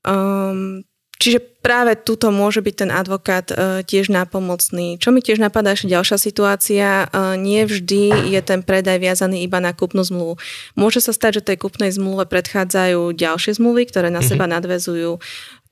Um, 0.00 0.88
čiže 1.20 1.44
práve 1.66 1.98
tuto 1.98 2.30
môže 2.30 2.62
byť 2.62 2.74
ten 2.78 2.90
advokát 2.94 3.50
uh, 3.50 3.82
tiež 3.82 4.06
nápomocný. 4.14 5.02
Čo 5.02 5.10
mi 5.10 5.18
tiež 5.18 5.42
napadá 5.42 5.74
ešte 5.74 5.90
ďalšia 5.90 6.14
situácia, 6.22 7.10
uh, 7.10 7.34
nie 7.34 7.66
vždy 7.66 8.30
je 8.30 8.40
ten 8.46 8.62
predaj 8.62 9.02
viazaný 9.02 9.42
iba 9.42 9.58
na 9.58 9.74
kúpnu 9.74 10.06
zmluvu. 10.06 10.38
Môže 10.78 11.02
sa 11.02 11.10
stať, 11.10 11.42
že 11.42 11.50
tej 11.50 11.66
kúpnej 11.66 11.90
zmluve 11.90 12.30
predchádzajú 12.30 13.10
ďalšie 13.18 13.58
zmluvy, 13.58 13.90
ktoré 13.90 14.14
na 14.14 14.22
mm-hmm. 14.22 14.30
seba 14.30 14.46
nadvezujú 14.46 15.18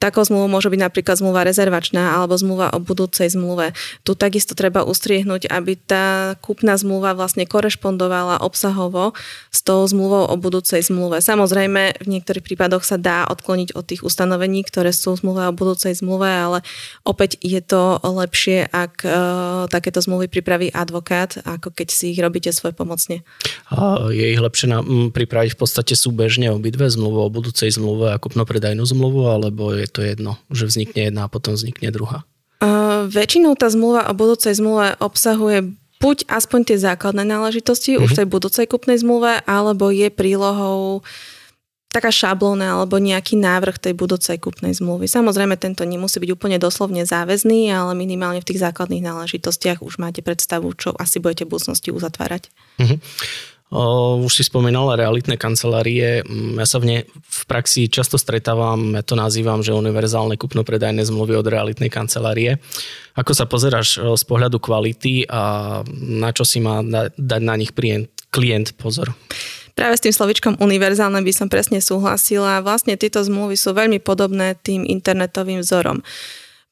Takou 0.03 0.27
zmluvou 0.27 0.51
môže 0.51 0.69
byť 0.71 0.81
napríklad 0.81 1.17
zmluva 1.17 1.47
rezervačná 1.47 2.19
alebo 2.19 2.35
zmluva 2.35 2.75
o 2.75 2.79
budúcej 2.83 3.31
zmluve. 3.31 3.73
Tu 4.03 4.13
takisto 4.19 4.53
treba 4.59 4.83
ustriehnúť, 4.83 5.47
aby 5.49 5.79
tá 5.79 6.35
kúpna 6.43 6.75
zmluva 6.75 7.15
vlastne 7.15 7.47
korešpondovala 7.47 8.43
obsahovo 8.43 9.15
s 9.55 9.63
tou 9.63 9.87
zmluvou 9.87 10.29
o 10.29 10.35
budúcej 10.37 10.83
zmluve. 10.83 11.23
Samozrejme, 11.23 12.03
v 12.03 12.07
niektorých 12.11 12.45
prípadoch 12.45 12.83
sa 12.83 12.99
dá 12.99 13.25
odkloniť 13.31 13.73
od 13.79 13.85
tých 13.87 14.03
ustanovení, 14.03 14.67
ktoré 14.67 14.91
sú 14.91 15.15
v 15.15 15.25
zmluve 15.25 15.43
o 15.49 15.57
budúcej 15.57 15.84
zmluve, 15.93 16.25
ale 16.25 16.59
opäť 17.05 17.37
je 17.45 17.61
to 17.61 18.01
lepšie, 18.01 18.65
ak 18.73 19.05
uh, 19.05 19.69
takéto 19.69 20.01
zmluvy 20.01 20.33
pripraví 20.33 20.73
advokát, 20.73 21.37
ako 21.45 21.69
keď 21.77 21.89
si 21.93 22.17
ich 22.17 22.21
robíte 22.25 22.49
svoj 22.49 22.73
pomocne. 22.73 23.21
A 23.69 24.09
je 24.09 24.33
ich 24.33 24.41
lepšie 24.41 24.73
na, 24.73 24.81
m, 24.81 25.13
pripraviť 25.13 25.53
v 25.53 25.61
podstate 25.61 25.93
súbežne 25.93 26.49
obidve 26.49 26.89
zmluvu 26.89 27.29
o 27.29 27.29
budúcej 27.29 27.69
zmluve 27.69 28.15
a 28.15 28.17
kupno-predajnú 28.17 28.87
zmluvu, 28.87 29.29
alebo 29.29 29.77
je 29.77 29.85
to 29.91 30.01
jedno, 30.01 30.41
že 30.49 30.71
vznikne 30.71 31.13
jedna 31.13 31.29
a 31.29 31.33
potom 31.33 31.53
vznikne 31.53 31.93
druhá? 31.93 32.25
Uh, 32.65 33.05
väčšinou 33.13 33.59
tá 33.61 33.69
zmluva 33.69 34.09
o 34.09 34.17
budúcej 34.17 34.57
zmluve 34.57 34.97
obsahuje 35.03 35.75
buď 36.05 36.29
aspoň 36.29 36.61
tie 36.69 36.79
základné 36.81 37.25
náležitosti 37.25 37.97
uh-huh. 37.97 38.05
už 38.05 38.13
mhm. 38.13 38.19
tej 38.21 38.27
budúcej 38.29 38.67
kupnej 38.69 39.01
zmluve, 39.01 39.41
alebo 39.49 39.89
je 39.89 40.13
prílohou 40.13 41.01
taká 41.95 42.11
šablóna 42.11 42.83
alebo 42.83 42.99
nejaký 42.99 43.39
návrh 43.39 43.79
tej 43.79 43.95
budúcej 43.95 44.43
kupnej 44.43 44.75
zmluvy. 44.75 45.07
Samozrejme, 45.07 45.55
tento 45.55 45.87
nemusí 45.87 46.19
byť 46.19 46.31
úplne 46.35 46.59
doslovne 46.59 47.07
záväzný, 47.07 47.71
ale 47.71 47.95
minimálne 47.95 48.43
v 48.43 48.49
tých 48.51 48.67
základných 48.67 49.07
náležitostiach 49.07 49.79
už 49.79 50.03
máte 50.03 50.19
predstavu, 50.19 50.75
čo 50.75 50.91
asi 50.99 51.23
budete 51.23 51.47
v 51.47 51.55
budúcnosti 51.55 51.95
uzatvárať. 51.95 52.51
Uh-huh 52.83 52.99
už 54.23 54.31
si 54.31 54.47
spomínala 54.47 54.95
realitné 54.95 55.35
kancelárie. 55.35 56.23
Mm, 56.23 56.63
ja 56.63 56.67
sa 56.69 56.79
v 56.79 56.85
ne 56.87 56.99
v 57.11 57.43
praxi 57.51 57.91
často 57.91 58.15
stretávam, 58.15 58.95
ja 58.95 59.03
to 59.03 59.19
nazývam, 59.19 59.67
že 59.67 59.75
univerzálne 59.75 60.39
kupno-predajné 60.39 61.03
zmluvy 61.03 61.35
od 61.35 61.51
realitnej 61.51 61.91
kancelárie. 61.91 62.63
Ako 63.19 63.35
sa 63.35 63.51
pozeráš 63.51 63.99
z 63.99 64.25
pohľadu 64.31 64.63
kvality 64.63 65.27
a 65.27 65.83
na 65.99 66.31
čo 66.31 66.47
si 66.47 66.63
má 66.63 66.87
dať 67.19 67.43
na 67.43 67.55
nich 67.59 67.75
klient, 68.31 68.69
pozor? 68.79 69.11
Práve 69.75 69.99
s 69.99 70.05
tým 70.07 70.15
slovičkom 70.15 70.63
univerzálne 70.63 71.19
by 71.19 71.33
som 71.35 71.51
presne 71.51 71.83
súhlasila. 71.83 72.63
Vlastne 72.63 72.95
tieto 72.95 73.23
zmluvy 73.23 73.59
sú 73.59 73.75
veľmi 73.75 73.99
podobné 73.99 74.55
tým 74.63 74.87
internetovým 74.87 75.63
vzorom 75.67 76.01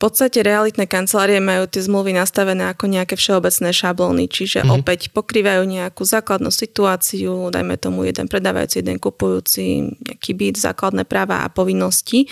podstate 0.03 0.43
realitné 0.43 0.91
kancelárie 0.91 1.39
majú 1.39 1.71
tie 1.71 1.87
zmluvy 1.87 2.11
nastavené 2.11 2.75
ako 2.75 2.91
nejaké 2.91 3.15
všeobecné 3.15 3.71
šablóny, 3.71 4.27
čiže 4.27 4.67
mm-hmm. 4.67 4.75
opäť 4.83 5.01
pokrývajú 5.15 5.63
nejakú 5.63 6.03
základnú 6.03 6.51
situáciu, 6.51 7.55
dajme 7.55 7.79
tomu 7.79 8.11
jeden 8.11 8.27
predávajúci, 8.27 8.83
jeden 8.83 8.99
kupujúci, 8.99 9.95
nejaký 10.03 10.35
byt, 10.35 10.59
základné 10.59 11.07
práva 11.07 11.47
a 11.47 11.53
povinnosti. 11.55 12.27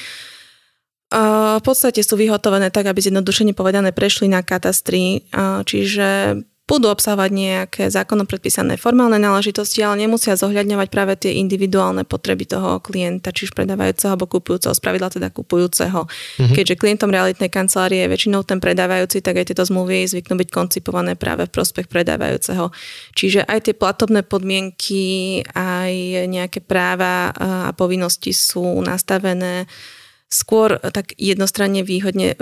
V 1.11 1.63
podstate 1.63 2.03
sú 2.03 2.19
vyhotovené 2.19 2.75
tak, 2.75 2.91
aby 2.91 2.99
zjednodušene 2.99 3.55
povedané 3.55 3.95
prešli 3.95 4.27
na 4.27 4.43
katastri, 4.43 5.27
čiže 5.67 6.43
budú 6.71 6.87
obsahovať 6.87 7.31
nejaké 7.35 7.83
zákonom 7.91 8.31
predpísané 8.31 8.79
formálne 8.79 9.19
náležitosti, 9.19 9.83
ale 9.83 10.07
nemusia 10.07 10.39
zohľadňovať 10.39 10.87
práve 10.87 11.19
tie 11.19 11.43
individuálne 11.43 12.07
potreby 12.07 12.47
toho 12.47 12.79
klienta, 12.79 13.35
či 13.35 13.51
už 13.51 13.59
predávajúceho 13.59 14.15
alebo 14.15 14.31
kupujúceho, 14.31 14.71
spravidla 14.71 15.11
teda 15.11 15.35
kupujúceho. 15.35 16.07
Mm-hmm. 16.07 16.55
Keďže 16.55 16.79
klientom 16.79 17.11
realitnej 17.11 17.51
kancelárie 17.51 18.07
je 18.07 18.13
väčšinou 18.15 18.47
ten 18.47 18.63
predávajúci, 18.63 19.19
tak 19.19 19.43
aj 19.43 19.51
tieto 19.51 19.67
zmluvy 19.67 20.07
zvyknú 20.07 20.39
byť 20.39 20.49
koncipované 20.55 21.19
práve 21.19 21.51
v 21.51 21.55
prospech 21.59 21.91
predávajúceho. 21.91 22.71
Čiže 23.19 23.51
aj 23.51 23.67
tie 23.67 23.75
platobné 23.75 24.23
podmienky, 24.23 25.43
aj 25.51 25.93
nejaké 26.31 26.63
práva 26.63 27.35
a 27.35 27.75
povinnosti 27.75 28.31
sú 28.31 28.63
nastavené 28.87 29.67
skôr 30.31 30.79
tak 30.95 31.19
jednostranne 31.19 31.83
výhodne 31.83 32.39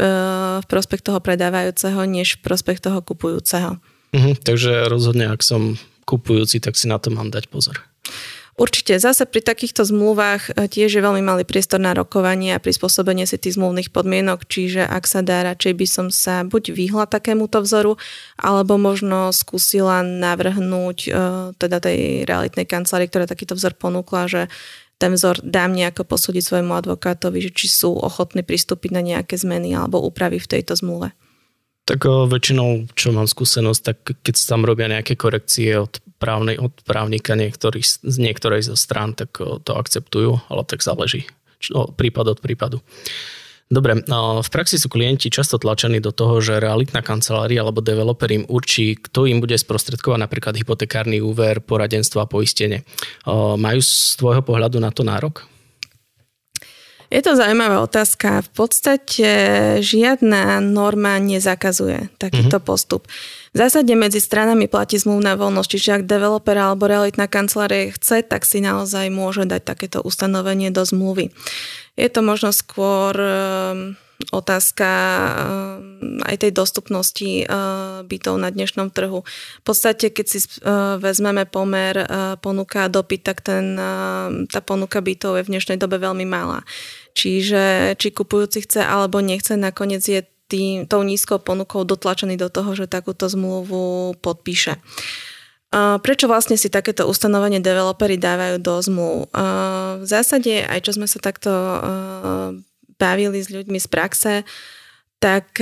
v 0.60 0.66
prospech 0.68 1.00
toho 1.00 1.24
predávajúceho, 1.24 2.04
než 2.04 2.36
v 2.36 2.44
prospech 2.44 2.84
toho 2.84 3.00
kupujúceho. 3.00 3.80
Mhm, 4.12 4.40
takže 4.40 4.88
rozhodne, 4.88 5.28
ak 5.28 5.44
som 5.44 5.76
kupujúci, 6.08 6.64
tak 6.64 6.76
si 6.80 6.88
na 6.88 6.96
to 6.96 7.12
mám 7.12 7.28
dať 7.28 7.52
pozor. 7.52 7.84
Určite. 8.58 8.98
Zase 8.98 9.22
pri 9.22 9.38
takýchto 9.38 9.86
zmluvách 9.86 10.50
e, 10.50 10.66
tiež 10.66 10.98
je 10.98 10.98
veľmi 10.98 11.22
malý 11.22 11.46
priestor 11.46 11.78
na 11.78 11.94
rokovanie 11.94 12.58
a 12.58 12.58
prispôsobenie 12.58 13.22
si 13.22 13.38
tých 13.38 13.54
zmluvných 13.54 13.94
podmienok, 13.94 14.50
čiže 14.50 14.82
ak 14.82 15.06
sa 15.06 15.22
dá, 15.22 15.46
radšej 15.46 15.74
by 15.78 15.86
som 15.86 16.06
sa 16.10 16.42
buď 16.42 16.74
vyhla 16.74 17.06
takémuto 17.06 17.62
vzoru, 17.62 17.94
alebo 18.34 18.74
možno 18.74 19.30
skúsila 19.30 20.02
navrhnúť 20.02 20.98
e, 21.06 21.10
teda 21.54 21.78
tej 21.78 22.26
realitnej 22.26 22.66
kancelárii, 22.66 23.06
ktorá 23.06 23.30
takýto 23.30 23.54
vzor 23.54 23.78
ponúkla, 23.78 24.26
že 24.26 24.42
ten 24.98 25.14
vzor 25.14 25.38
dám 25.46 25.78
nejako 25.78 26.02
posúdiť 26.02 26.42
svojmu 26.42 26.74
advokátovi, 26.74 27.38
že 27.38 27.54
či 27.54 27.70
sú 27.70 27.94
ochotní 27.94 28.42
pristúpiť 28.42 28.90
na 28.90 29.06
nejaké 29.06 29.38
zmeny 29.38 29.70
alebo 29.70 30.02
úpravy 30.02 30.42
v 30.42 30.58
tejto 30.58 30.74
zmluve. 30.74 31.14
Tak 31.88 32.04
o, 32.04 32.28
väčšinou, 32.28 32.92
čo 32.92 33.16
mám 33.16 33.24
skúsenosť, 33.24 33.80
tak 33.80 33.96
keď 34.20 34.34
sa 34.36 34.54
tam 34.54 34.68
robia 34.68 34.92
nejaké 34.92 35.16
korekcie 35.16 35.72
od, 35.80 36.04
právnej, 36.20 36.60
od 36.60 36.76
právnika 36.84 37.32
niektorých, 37.32 38.04
z 38.04 38.16
niektorej 38.20 38.68
zo 38.68 38.76
strán, 38.76 39.16
tak 39.16 39.40
o, 39.40 39.56
to 39.56 39.72
akceptujú, 39.72 40.44
ale 40.52 40.68
tak 40.68 40.84
záleží 40.84 41.24
čo, 41.58 41.90
prípad 41.90 42.36
od 42.36 42.38
prípadu. 42.38 42.78
Dobre, 43.68 44.00
v 44.08 44.48
praxi 44.48 44.80
sú 44.80 44.88
klienti 44.88 45.28
často 45.28 45.60
tlačení 45.60 46.00
do 46.00 46.08
toho, 46.08 46.40
že 46.40 46.56
realitná 46.56 47.04
kancelária 47.04 47.60
alebo 47.60 47.84
developer 47.84 48.32
im 48.32 48.48
určí, 48.48 48.96
kto 48.96 49.28
im 49.28 49.44
bude 49.44 49.60
sprostredkovať 49.60 50.24
napríklad 50.24 50.56
hypotekárny 50.56 51.20
úver, 51.20 51.60
poradenstvo 51.60 52.24
a 52.24 52.30
poistenie. 52.30 52.80
Majú 53.28 53.80
z 53.84 54.16
tvojho 54.16 54.40
pohľadu 54.40 54.80
na 54.80 54.88
to 54.88 55.04
nárok? 55.04 55.44
Je 57.08 57.24
to 57.24 57.40
zaujímavá 57.40 57.80
otázka. 57.80 58.44
V 58.44 58.50
podstate 58.52 59.30
žiadna 59.80 60.60
norma 60.60 61.16
nezakazuje 61.16 62.12
takýto 62.20 62.60
mm-hmm. 62.60 62.68
postup. 62.68 63.08
V 63.52 63.56
zásade 63.56 63.96
medzi 63.96 64.20
stranami 64.20 64.68
platí 64.68 65.00
zmluvná 65.00 65.40
voľnosť, 65.40 65.68
čiže 65.72 65.90
ak 65.96 66.04
developer 66.04 66.52
alebo 66.52 66.84
realitná 66.84 67.24
kancelária 67.24 67.88
chce, 67.96 68.20
tak 68.20 68.44
si 68.44 68.60
naozaj 68.60 69.08
môže 69.08 69.48
dať 69.48 69.64
takéto 69.64 69.98
ustanovenie 70.04 70.68
do 70.68 70.84
zmluvy. 70.84 71.32
Je 71.96 72.08
to 72.12 72.20
možno 72.20 72.52
skôr 72.52 73.16
ehm, 73.16 73.96
otázka 74.34 74.90
ehm, 74.90 76.20
aj 76.26 76.36
tej 76.42 76.52
dostupnosti 76.52 77.46
ehm, 77.46 78.04
bytov 78.04 78.34
na 78.38 78.50
dnešnom 78.50 78.90
trhu. 78.90 79.22
V 79.60 79.62
podstate, 79.64 80.10
keď 80.10 80.26
si 80.26 80.38
vezmeme 80.98 81.44
pomer 81.46 81.94
ponuka 82.42 82.86
a 82.86 82.92
dopyt, 82.92 83.22
tak 83.22 83.44
ten, 83.44 83.78
tá 84.48 84.60
ponuka 84.64 84.98
bytov 84.98 85.38
je 85.38 85.46
v 85.46 85.52
dnešnej 85.54 85.78
dobe 85.78 86.00
veľmi 86.00 86.26
malá. 86.26 86.64
Čiže 87.14 87.94
či 87.98 88.08
kupujúci 88.14 88.64
chce 88.64 88.82
alebo 88.82 89.18
nechce, 89.22 89.54
nakoniec 89.58 90.02
je 90.02 90.22
tým, 90.48 90.88
tou 90.88 91.04
nízkou 91.04 91.38
ponukou 91.38 91.84
dotlačený 91.84 92.40
do 92.40 92.48
toho, 92.48 92.72
že 92.72 92.88
takúto 92.88 93.28
zmluvu 93.28 94.16
podpíše. 94.24 94.80
Prečo 95.76 96.24
vlastne 96.24 96.56
si 96.56 96.72
takéto 96.72 97.04
ustanovenie 97.04 97.60
developery 97.60 98.16
dávajú 98.16 98.56
do 98.56 98.74
zmluv? 98.80 99.28
V 100.00 100.06
zásade, 100.08 100.64
aj 100.64 100.80
čo 100.88 100.96
sme 100.96 101.04
sa 101.04 101.20
takto 101.20 101.52
bavili 102.98 103.38
s 103.40 103.48
ľuďmi 103.48 103.78
z 103.78 103.88
praxe, 103.88 104.34
tak 105.18 105.58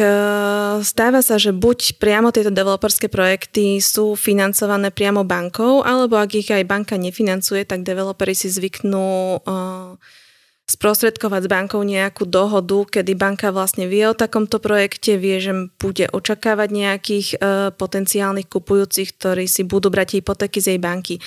stáva 0.85 1.25
sa, 1.25 1.40
že 1.40 1.49
buď 1.49 1.97
priamo 1.97 2.28
tieto 2.28 2.52
developerské 2.52 3.09
projekty 3.09 3.81
sú 3.81 4.12
financované 4.12 4.93
priamo 4.93 5.25
bankou, 5.25 5.81
alebo 5.81 6.21
ak 6.21 6.37
ich 6.37 6.52
aj 6.52 6.69
banka 6.69 7.00
nefinancuje, 7.00 7.64
tak 7.64 7.81
developeri 7.81 8.37
si 8.37 8.52
zvyknú 8.52 9.40
sprostredkovať 10.66 11.46
s 11.46 11.52
bankou 11.52 11.78
nejakú 11.87 12.26
dohodu, 12.26 12.99
kedy 12.99 13.14
banka 13.14 13.54
vlastne 13.54 13.87
vie 13.87 14.02
o 14.11 14.18
takomto 14.18 14.58
projekte, 14.58 15.14
vie, 15.14 15.38
že 15.38 15.70
bude 15.78 16.11
očakávať 16.11 16.68
nejakých 16.75 17.28
e, 17.32 17.37
potenciálnych 17.70 18.50
kupujúcich, 18.50 19.14
ktorí 19.14 19.46
si 19.46 19.62
budú 19.62 19.94
brať 19.94 20.18
hypotéky 20.18 20.58
z 20.58 20.75
jej 20.75 20.80
banky. 20.82 21.23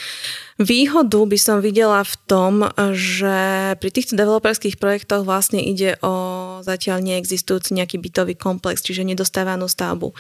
Výhodu 0.59 1.23
by 1.23 1.39
som 1.39 1.63
videla 1.63 2.03
v 2.03 2.15
tom, 2.27 2.67
že 2.91 3.37
pri 3.79 3.89
týchto 3.95 4.19
developerských 4.19 4.75
projektoch 4.75 5.23
vlastne 5.23 5.63
ide 5.63 5.95
o 6.03 6.13
zatiaľ 6.59 6.99
neexistujúci 6.99 7.79
nejaký 7.79 7.95
bytový 7.95 8.35
komplex, 8.35 8.83
čiže 8.83 9.07
nedostávanú 9.07 9.71
stavbu. 9.71 10.11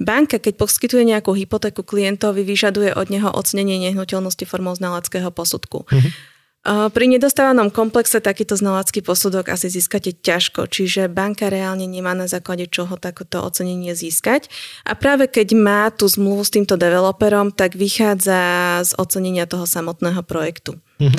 Banka, 0.00 0.40
keď 0.40 0.56
poskytuje 0.56 1.04
nejakú 1.12 1.36
hypotéku 1.36 1.84
klientovi, 1.84 2.40
vyžaduje 2.40 2.96
od 2.96 3.12
neho 3.12 3.28
ocenenie 3.36 3.76
nehnuteľnosti 3.84 4.48
formou 4.48 4.72
znaleckého 4.72 5.28
posudku. 5.28 5.84
Mm-hmm. 5.84 6.31
Pri 6.62 7.10
nedostávanom 7.10 7.74
komplexe 7.74 8.22
takýto 8.22 8.54
znalacký 8.54 9.02
posudok 9.02 9.50
asi 9.50 9.66
získate 9.66 10.14
ťažko, 10.14 10.70
čiže 10.70 11.10
banka 11.10 11.50
reálne 11.50 11.90
nemá 11.90 12.14
na 12.14 12.30
základe 12.30 12.70
čoho 12.70 12.94
takéto 13.02 13.42
ocenenie 13.42 13.98
získať. 13.98 14.46
A 14.86 14.94
práve 14.94 15.26
keď 15.26 15.58
má 15.58 15.90
tú 15.90 16.06
zmluvu 16.06 16.46
s 16.46 16.54
týmto 16.54 16.78
developerom, 16.78 17.50
tak 17.50 17.74
vychádza 17.74 18.38
z 18.86 18.94
ocenenia 18.94 19.50
toho 19.50 19.66
samotného 19.66 20.22
projektu. 20.22 20.78
Mhm. 21.02 21.18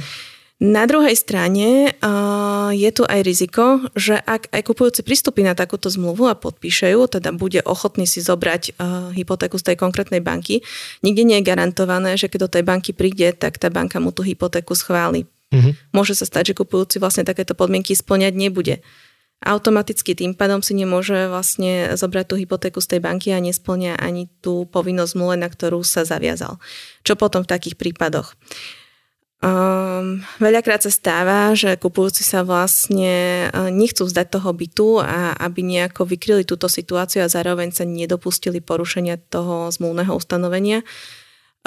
Na 0.61 0.85
druhej 0.85 1.17
strane 1.17 1.91
uh, 1.97 2.69
je 2.71 2.87
tu 2.93 3.03
aj 3.03 3.19
riziko, 3.25 3.83
že 3.97 4.15
ak 4.15 4.53
aj 4.53 4.61
kupujúci 4.63 5.01
pristúpi 5.01 5.41
na 5.41 5.57
takúto 5.57 5.89
zmluvu 5.89 6.29
a 6.29 6.37
podpíše 6.37 6.93
ju, 6.93 7.09
teda 7.09 7.33
bude 7.33 7.59
ochotný 7.65 8.05
si 8.05 8.21
zobrať 8.23 8.77
uh, 8.77 9.11
hypotéku 9.11 9.59
z 9.59 9.73
tej 9.73 9.75
konkrétnej 9.81 10.21
banky, 10.21 10.63
nikde 11.03 11.25
nie 11.25 11.41
je 11.41 11.47
garantované, 11.49 12.15
že 12.15 12.29
keď 12.29 12.39
do 12.47 12.53
tej 12.53 12.63
banky 12.63 12.91
príde, 12.93 13.33
tak 13.35 13.59
tá 13.59 13.73
banka 13.73 13.99
mu 13.99 14.15
tú 14.15 14.23
hypotéku 14.23 14.77
schváli. 14.77 15.27
Mm-hmm. 15.51 15.73
Môže 15.93 16.15
sa 16.17 16.25
stať, 16.25 16.53
že 16.53 16.59
kupujúci 16.63 16.97
vlastne 16.97 17.25
takéto 17.27 17.53
podmienky 17.53 17.93
splňať 17.93 18.33
nebude. 18.33 18.81
automaticky 19.43 20.15
tým 20.15 20.33
pádom 20.33 20.63
si 20.63 20.71
nemôže 20.71 21.27
vlastne 21.27 21.99
zobrať 21.99 22.25
tú 22.31 22.35
hypotéku 22.39 22.79
z 22.79 22.95
tej 22.95 22.99
banky 23.03 23.35
a 23.35 23.43
nesplňa 23.43 23.99
ani 23.99 24.31
tú 24.39 24.63
povinnosť 24.71 25.11
zmluve, 25.13 25.35
na 25.35 25.51
ktorú 25.51 25.83
sa 25.83 26.07
zaviazal. 26.07 26.57
Čo 27.03 27.19
potom 27.19 27.43
v 27.43 27.51
takých 27.51 27.75
prípadoch? 27.75 28.39
Um, 29.43 30.23
veľakrát 30.39 30.87
sa 30.87 30.91
stáva, 30.93 31.51
že 31.51 31.75
kupujúci 31.75 32.23
sa 32.23 32.47
vlastne 32.47 33.51
uh, 33.51 33.67
nechcú 33.67 34.07
vzdať 34.07 34.39
toho 34.39 34.55
bytu 34.55 35.03
a 35.03 35.35
aby 35.35 35.67
nejako 35.67 36.07
vykryli 36.07 36.47
túto 36.47 36.71
situáciu 36.71 37.19
a 37.19 37.27
zároveň 37.27 37.75
sa 37.75 37.83
nedopustili 37.83 38.63
porušenia 38.63 39.19
toho 39.27 39.67
zmluvného 39.67 40.15
ustanovenia, 40.15 40.87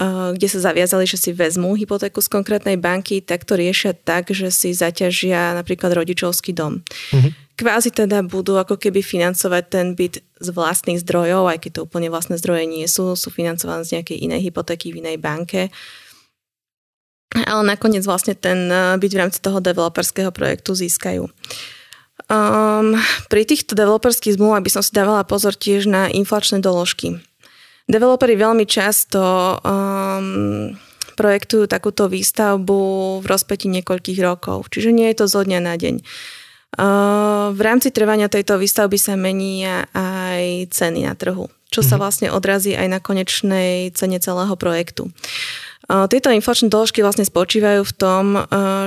uh, 0.01 0.33
kde 0.33 0.49
sa 0.49 0.73
zaviazali, 0.73 1.05
že 1.05 1.21
si 1.21 1.37
vezmú 1.37 1.77
hypotéku 1.77 2.25
z 2.25 2.33
konkrétnej 2.33 2.81
banky, 2.81 3.21
tak 3.21 3.45
to 3.45 3.61
riešia 3.61 3.93
tak, 3.93 4.33
že 4.33 4.49
si 4.49 4.73
zaťažia 4.73 5.53
napríklad 5.53 6.01
rodičovský 6.01 6.57
dom. 6.57 6.81
Uh-huh. 6.81 7.29
Kvázi 7.61 7.93
teda 7.93 8.25
budú 8.25 8.57
ako 8.57 8.81
keby 8.81 9.05
financovať 9.05 9.65
ten 9.69 9.87
byt 9.93 10.25
z 10.41 10.49
vlastných 10.49 11.01
zdrojov, 11.05 11.53
aj 11.53 11.69
keď 11.69 11.71
to 11.77 11.85
úplne 11.85 12.09
vlastné 12.09 12.41
zdroje 12.41 12.65
nie 12.65 12.89
sú, 12.89 13.13
sú 13.21 13.29
financované 13.29 13.85
z 13.85 14.01
nejakej 14.01 14.17
inej 14.25 14.49
hypotéky 14.49 14.97
v 14.97 15.05
inej 15.05 15.21
banke. 15.21 15.69
Ale 17.35 17.63
nakoniec 17.67 18.07
vlastne 18.07 18.39
ten 18.39 18.71
eh, 18.71 18.95
byt 19.01 19.13
v 19.13 19.21
rámci 19.21 19.39
toho 19.43 19.59
developerského 19.59 20.31
projektu 20.31 20.79
získajú. 20.79 21.27
Um, 22.27 22.99
pri 23.31 23.47
týchto 23.47 23.79
developerských 23.79 24.35
zmluvách 24.35 24.65
by 24.67 24.71
som 24.73 24.83
si 24.83 24.91
dávala 24.91 25.23
pozor 25.23 25.55
tiež 25.55 25.87
na 25.87 26.11
inflačné 26.11 26.59
doložky. 26.59 27.23
Developeri 27.87 28.35
veľmi 28.35 28.67
často 28.67 29.23
um, 29.63 30.75
projektujú 31.15 31.71
takúto 31.71 32.11
výstavbu 32.11 32.81
v 33.23 33.27
rozpeti 33.31 33.71
niekoľkých 33.71 34.19
rokov, 34.27 34.67
čiže 34.75 34.91
nie 34.91 35.07
je 35.15 35.23
to 35.23 35.27
zo 35.31 35.47
dňa 35.47 35.61
na 35.63 35.79
deň. 35.79 36.03
Uh, 36.77 37.55
v 37.55 37.61
rámci 37.63 37.95
trvania 37.95 38.27
tejto 38.27 38.59
výstavby 38.59 38.99
sa 38.99 39.15
menia 39.15 39.87
aj 39.95 40.75
ceny 40.75 41.07
na 41.07 41.15
trhu, 41.15 41.47
čo 41.71 41.87
sa 41.87 41.95
mhm. 41.95 42.01
vlastne 42.03 42.29
odrazí 42.35 42.75
aj 42.75 42.91
na 42.91 42.99
konečnej 42.99 43.95
cene 43.95 44.19
celého 44.19 44.59
projektu. 44.59 45.15
Tieto 45.87 46.35
inflačné 46.35 46.67
doložky 46.67 46.99
vlastne 46.99 47.23
spočívajú 47.23 47.87
v 47.87 47.95
tom, 47.95 48.25
e, 48.35 48.41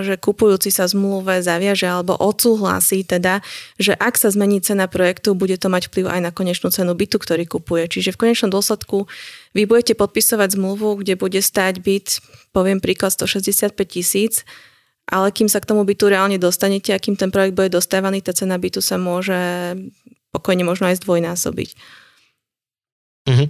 že 0.03 0.19
kupujúci 0.19 0.67
sa 0.67 0.83
zmluve 0.83 1.39
zaviaže 1.39 1.87
alebo 1.87 2.11
odsúhlasí 2.19 3.07
teda, 3.07 3.39
že 3.79 3.95
ak 3.95 4.19
sa 4.19 4.27
zmení 4.27 4.59
cena 4.59 4.83
projektu, 4.91 5.31
bude 5.31 5.55
to 5.55 5.71
mať 5.71 5.87
vplyv 5.87 6.11
aj 6.11 6.19
na 6.27 6.31
konečnú 6.35 6.67
cenu 6.75 6.91
bytu, 6.91 7.15
ktorý 7.15 7.47
kupuje. 7.47 7.87
Čiže 7.87 8.19
v 8.19 8.27
konečnom 8.27 8.51
dôsledku 8.51 9.07
vy 9.55 9.63
budete 9.63 9.95
podpisovať 9.95 10.59
zmluvu, 10.59 10.99
kde 10.99 11.15
bude 11.15 11.39
stáť 11.39 11.79
byt, 11.79 12.19
poviem 12.51 12.83
príklad 12.83 13.15
165 13.15 13.71
tisíc, 13.87 14.43
ale 15.07 15.31
kým 15.31 15.47
sa 15.47 15.63
k 15.63 15.71
tomu 15.71 15.87
bytu 15.87 16.11
reálne 16.11 16.35
dostanete 16.35 16.91
a 16.91 16.99
kým 16.99 17.15
ten 17.15 17.31
projekt 17.31 17.55
bude 17.55 17.71
dostávaný, 17.71 18.19
tá 18.19 18.35
cena 18.35 18.59
bytu 18.59 18.83
sa 18.83 18.99
môže 18.99 19.39
pokojne 20.35 20.67
možno 20.67 20.91
aj 20.91 20.99
zdvojnásobiť. 20.99 21.69
Mm-hmm. 23.23 23.47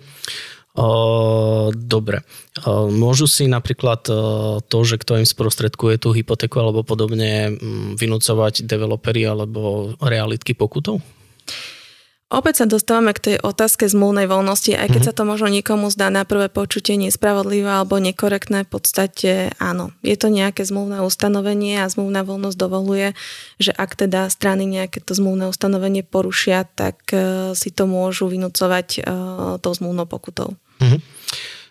Dobre. 1.73 2.21
Môžu 2.93 3.25
si 3.25 3.49
napríklad 3.49 4.05
to, 4.63 4.79
že 4.85 5.01
kto 5.01 5.19
im 5.19 5.27
sprostredkuje 5.27 5.97
tú 5.97 6.13
hypotéku 6.13 6.61
alebo 6.61 6.85
podobne 6.85 7.57
vynúcovať 7.97 8.63
developeri 8.63 9.25
alebo 9.25 9.93
realitky 9.99 10.53
pokutou? 10.53 11.01
Opäť 12.29 12.61
sa 12.61 12.65
dostávame 12.69 13.17
k 13.17 13.25
tej 13.25 13.35
otázke 13.41 13.89
zmluvnej 13.89 14.29
voľnosti, 14.29 14.77
aj 14.77 14.93
keď 14.93 15.01
mm-hmm. 15.01 15.17
sa 15.17 15.17
to 15.17 15.23
možno 15.25 15.49
niekomu 15.49 15.89
zdá 15.89 16.13
na 16.13 16.29
prvé 16.29 16.45
počutie 16.45 16.93
nespravodlivé 16.93 17.65
alebo 17.65 17.97
nekorektné, 17.97 18.69
v 18.69 18.69
podstate 18.69 19.49
áno. 19.57 19.89
Je 20.05 20.13
to 20.13 20.29
nejaké 20.29 20.61
zmluvné 20.61 21.01
ustanovenie 21.01 21.81
a 21.81 21.89
zmluvná 21.89 22.21
voľnosť 22.21 22.57
dovoluje, 22.61 23.17
že 23.57 23.73
ak 23.73 23.97
teda 23.97 24.29
strany 24.29 24.69
nejaké 24.69 25.01
to 25.01 25.17
zmluvné 25.17 25.49
ustanovenie 25.49 26.05
porušia, 26.05 26.69
tak 26.69 27.01
uh, 27.17 27.57
si 27.57 27.73
to 27.73 27.89
môžu 27.89 28.29
vynúcovať 28.29 29.01
uh, 29.01 29.57
tou 29.57 29.73
zmluvnou 29.73 30.05
pokutou. 30.05 30.53
Mm-hmm. 30.85 31.18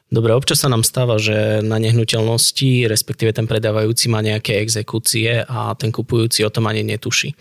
Dobre, 0.09 0.33
občas 0.33 0.65
sa 0.65 0.73
nám 0.73 0.89
stáva, 0.89 1.21
že 1.21 1.61
na 1.61 1.77
nehnuteľnosti, 1.77 2.89
respektíve 2.89 3.37
ten 3.37 3.45
predávajúci 3.45 4.09
má 4.09 4.25
nejaké 4.25 4.57
exekúcie 4.65 5.45
a 5.45 5.77
ten 5.77 5.93
kupujúci 5.93 6.49
o 6.49 6.51
tom 6.53 6.65
ani 6.65 6.81
netuší. 6.81 7.37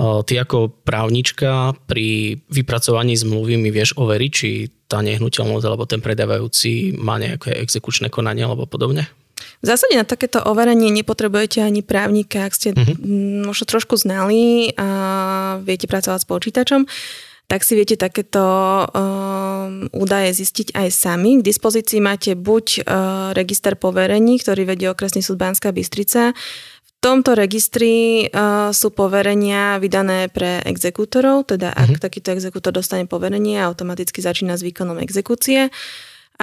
Ty 0.00 0.32
ako 0.48 0.72
právnička 0.80 1.76
pri 1.84 2.40
vypracovaní 2.48 3.20
zmluvy 3.20 3.60
mi 3.60 3.68
vieš 3.68 4.00
overiť, 4.00 4.32
či 4.32 4.72
tá 4.88 5.04
nehnuteľnosť 5.04 5.64
alebo 5.68 5.84
ten 5.84 6.00
predávajúci 6.00 6.96
má 6.96 7.20
nejaké 7.20 7.52
exekučné 7.60 8.08
konanie 8.08 8.48
alebo 8.48 8.64
podobne? 8.64 9.12
V 9.60 9.68
zásade 9.68 9.92
na 10.00 10.08
takéto 10.08 10.40
overenie 10.40 10.88
nepotrebujete 10.88 11.60
ani 11.60 11.84
právnika, 11.84 12.48
ak 12.48 12.52
ste 12.56 12.72
uh-huh. 12.72 12.96
možno 13.44 13.68
trošku 13.68 14.00
znali 14.00 14.72
a 14.80 14.88
viete 15.60 15.84
pracovať 15.84 16.24
s 16.24 16.28
počítačom 16.28 16.88
tak 17.46 17.62
si 17.62 17.78
viete 17.78 17.94
takéto 17.94 18.42
um, 18.42 19.86
údaje 19.94 20.34
zistiť 20.34 20.74
aj 20.74 20.88
sami. 20.90 21.38
K 21.38 21.46
dispozícii 21.46 22.02
máte 22.02 22.34
buď 22.34 22.66
uh, 22.66 22.82
register 23.38 23.78
poverení, 23.78 24.42
ktorý 24.42 24.66
vedie 24.66 24.90
okresný 24.90 25.22
súd 25.22 25.38
Banská 25.38 25.70
Bystrica, 25.70 26.34
v 26.86 26.90
tomto 26.98 27.38
registri 27.38 28.26
uh, 28.26 28.74
sú 28.74 28.90
poverenia 28.90 29.78
vydané 29.78 30.26
pre 30.26 30.58
exekútorov, 30.66 31.46
teda 31.46 31.70
ak 31.70 31.94
mm-hmm. 31.94 32.02
takýto 32.02 32.34
exekútor 32.34 32.74
dostane 32.74 33.06
poverenie, 33.06 33.62
automaticky 33.62 34.18
začína 34.18 34.58
s 34.58 34.66
výkonom 34.66 34.98
exekúcie. 34.98 35.70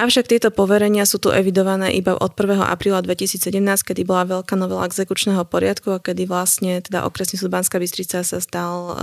Avšak 0.00 0.26
tieto 0.26 0.48
poverenia 0.48 1.04
sú 1.04 1.20
tu 1.20 1.30
evidované 1.30 1.92
iba 1.92 2.16
od 2.16 2.32
1. 2.32 2.64
apríla 2.64 3.04
2017, 3.04 3.52
kedy 3.60 4.02
bola 4.08 4.40
veľká 4.40 4.56
novela 4.56 4.88
exekučného 4.88 5.44
poriadku 5.44 5.94
a 5.94 6.02
kedy 6.02 6.24
vlastne 6.24 6.80
teda 6.80 7.04
okresný 7.04 7.36
súd 7.36 7.52
Banská 7.52 7.76
Bystrica 7.76 8.24
sa 8.24 8.38
stal 8.40 8.72
uh, 8.88 8.96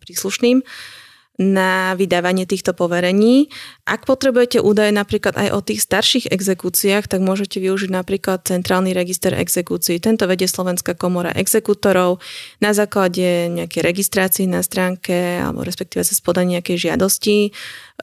príslušným. 0.00 0.64
Uh, 0.64 1.01
na 1.42 1.98
vydávanie 1.98 2.46
týchto 2.46 2.70
poverení. 2.70 3.50
Ak 3.82 4.06
potrebujete 4.06 4.62
údaje 4.62 4.94
napríklad 4.94 5.34
aj 5.34 5.48
o 5.50 5.58
tých 5.58 5.82
starších 5.82 6.30
exekúciách, 6.30 7.10
tak 7.10 7.18
môžete 7.18 7.58
využiť 7.58 7.90
napríklad 7.90 8.46
Centrálny 8.46 8.94
register 8.94 9.34
exekúcií. 9.34 9.98
Tento 9.98 10.30
vedie 10.30 10.46
Slovenská 10.46 10.94
komora 10.94 11.34
exekútorov 11.34 12.22
na 12.62 12.70
základe 12.70 13.50
nejakej 13.50 13.82
registrácie 13.82 14.46
na 14.46 14.62
stránke 14.62 15.42
alebo 15.42 15.66
respektíve 15.66 16.06
sa 16.06 16.14
spodania 16.14 16.60
nejakej 16.60 16.92
žiadosti 16.92 17.50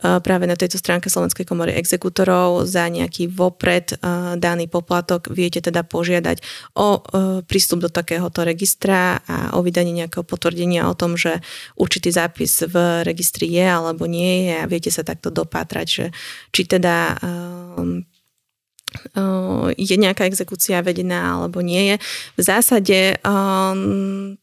práve 0.02 0.50
na 0.50 0.58
tejto 0.58 0.82
stránke 0.82 1.06
Slovenskej 1.06 1.46
komory 1.46 1.78
exekútorov 1.78 2.66
za 2.66 2.90
nejaký 2.90 3.30
vopred 3.30 3.94
daný 4.42 4.66
poplatok 4.66 5.30
viete 5.30 5.62
teda 5.62 5.86
požiadať 5.86 6.42
o 6.74 6.98
prístup 7.46 7.86
do 7.86 7.94
takéhoto 7.94 8.42
registra 8.42 9.22
a 9.22 9.54
o 9.54 9.62
vydanie 9.62 9.94
nejakého 9.94 10.26
potvrdenia 10.26 10.90
o 10.90 10.98
tom, 10.98 11.14
že 11.14 11.46
určitý 11.78 12.10
zápis 12.10 12.66
v 12.66 13.06
registri 13.06 13.29
je 13.38 13.66
alebo 13.66 14.10
nie 14.10 14.50
je 14.50 14.56
a 14.58 14.70
viete 14.70 14.90
sa 14.90 15.06
takto 15.06 15.30
dopátrať, 15.30 15.88
že 15.88 16.06
či 16.50 16.62
teda 16.66 17.20
um, 17.22 18.02
je 19.78 19.96
nejaká 20.02 20.26
exekúcia 20.26 20.82
vedená 20.82 21.38
alebo 21.38 21.62
nie 21.62 21.94
je. 21.94 21.96
V 22.38 22.42
zásade 22.42 23.22
um, 23.22 24.34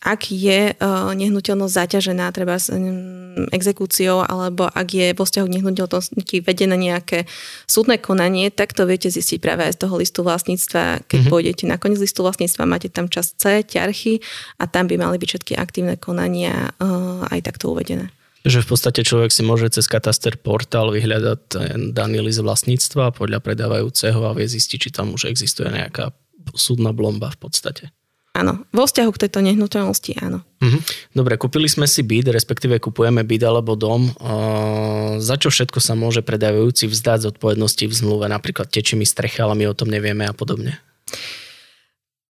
ak 0.00 0.30
je 0.30 0.72
uh, 0.72 1.10
nehnuteľnosť 1.12 1.74
zaťažená 1.74 2.30
treba 2.30 2.56
s 2.56 2.70
um, 2.70 3.34
exekúciou 3.50 4.22
alebo 4.22 4.70
ak 4.70 4.88
je 4.94 5.06
vo 5.12 5.26
vzťahu 5.26 5.46
k 5.50 5.54
nehnuteľnosti 5.60 6.36
vedené 6.46 6.76
nejaké 6.78 7.26
súdne 7.66 7.98
konanie, 7.98 8.48
tak 8.54 8.72
to 8.72 8.86
viete 8.86 9.10
zistiť 9.10 9.38
práve 9.42 9.66
aj 9.66 9.76
z 9.76 9.80
toho 9.82 9.94
listu 9.98 10.20
vlastníctva. 10.22 11.04
Keď 11.04 11.18
mm-hmm. 11.20 11.32
pôjdete 11.32 11.64
na 11.66 11.76
koniec 11.76 12.00
listu 12.00 12.22
vlastníctva, 12.22 12.70
máte 12.70 12.88
tam 12.88 13.10
čas 13.10 13.34
C, 13.34 13.66
ťarchy 13.66 14.22
a 14.62 14.64
tam 14.70 14.86
by 14.86 14.96
mali 14.96 15.18
byť 15.18 15.28
všetky 15.28 15.52
aktívne 15.58 15.98
konania 15.98 16.70
uh, 16.78 17.26
aj 17.28 17.50
takto 17.50 17.74
uvedené. 17.74 18.14
Že 18.40 18.64
v 18.64 18.68
podstate 18.72 19.00
človek 19.04 19.28
si 19.28 19.44
môže 19.44 19.68
cez 19.68 19.84
kataster 19.84 20.40
portál 20.40 20.88
vyhľadať 20.88 21.38
ten 21.52 21.78
daný 21.92 22.24
list 22.24 22.40
vlastníctva 22.40 23.12
podľa 23.12 23.44
predávajúceho 23.44 24.24
a 24.24 24.32
vie 24.32 24.48
zistiť, 24.48 24.78
či 24.80 24.90
tam 24.90 25.12
už 25.12 25.28
existuje 25.28 25.68
nejaká 25.68 26.16
súdna 26.56 26.96
blomba 26.96 27.28
v 27.28 27.38
podstate. 27.38 27.84
Áno, 28.30 28.62
vo 28.70 28.86
vzťahu 28.86 29.10
k 29.10 29.22
tejto 29.26 29.42
nehnuteľnosti 29.42 30.12
áno. 30.22 30.46
Mhm. 30.62 30.78
Dobre, 31.18 31.34
kúpili 31.34 31.66
sme 31.66 31.90
si 31.90 32.06
byt, 32.06 32.30
respektíve 32.30 32.78
kupujeme 32.78 33.26
byt 33.26 33.42
alebo 33.42 33.74
dom. 33.74 34.06
Uh, 34.22 35.18
za 35.18 35.34
čo 35.34 35.50
všetko 35.50 35.82
sa 35.82 35.98
môže 35.98 36.22
predávajúci 36.22 36.86
vzdať 36.86 37.34
zodpovednosti 37.34 37.84
v 37.90 37.92
zmluve, 37.92 38.30
napríklad 38.30 38.70
tečimi 38.70 39.02
strecha, 39.02 39.44
ale 39.44 39.58
my 39.58 39.64
o 39.68 39.74
tom 39.74 39.90
nevieme 39.90 40.30
a 40.30 40.32
podobne? 40.32 40.78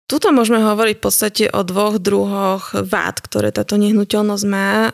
Tuto 0.09 0.33
môžeme 0.33 0.64
hovoriť 0.64 0.97
v 0.97 1.05
podstate 1.05 1.44
o 1.53 1.61
dvoch 1.61 2.01
druhoch 2.01 2.73
vád, 2.73 3.21
ktoré 3.21 3.53
táto 3.53 3.77
nehnuteľnosť 3.77 4.44
má. 4.49 4.88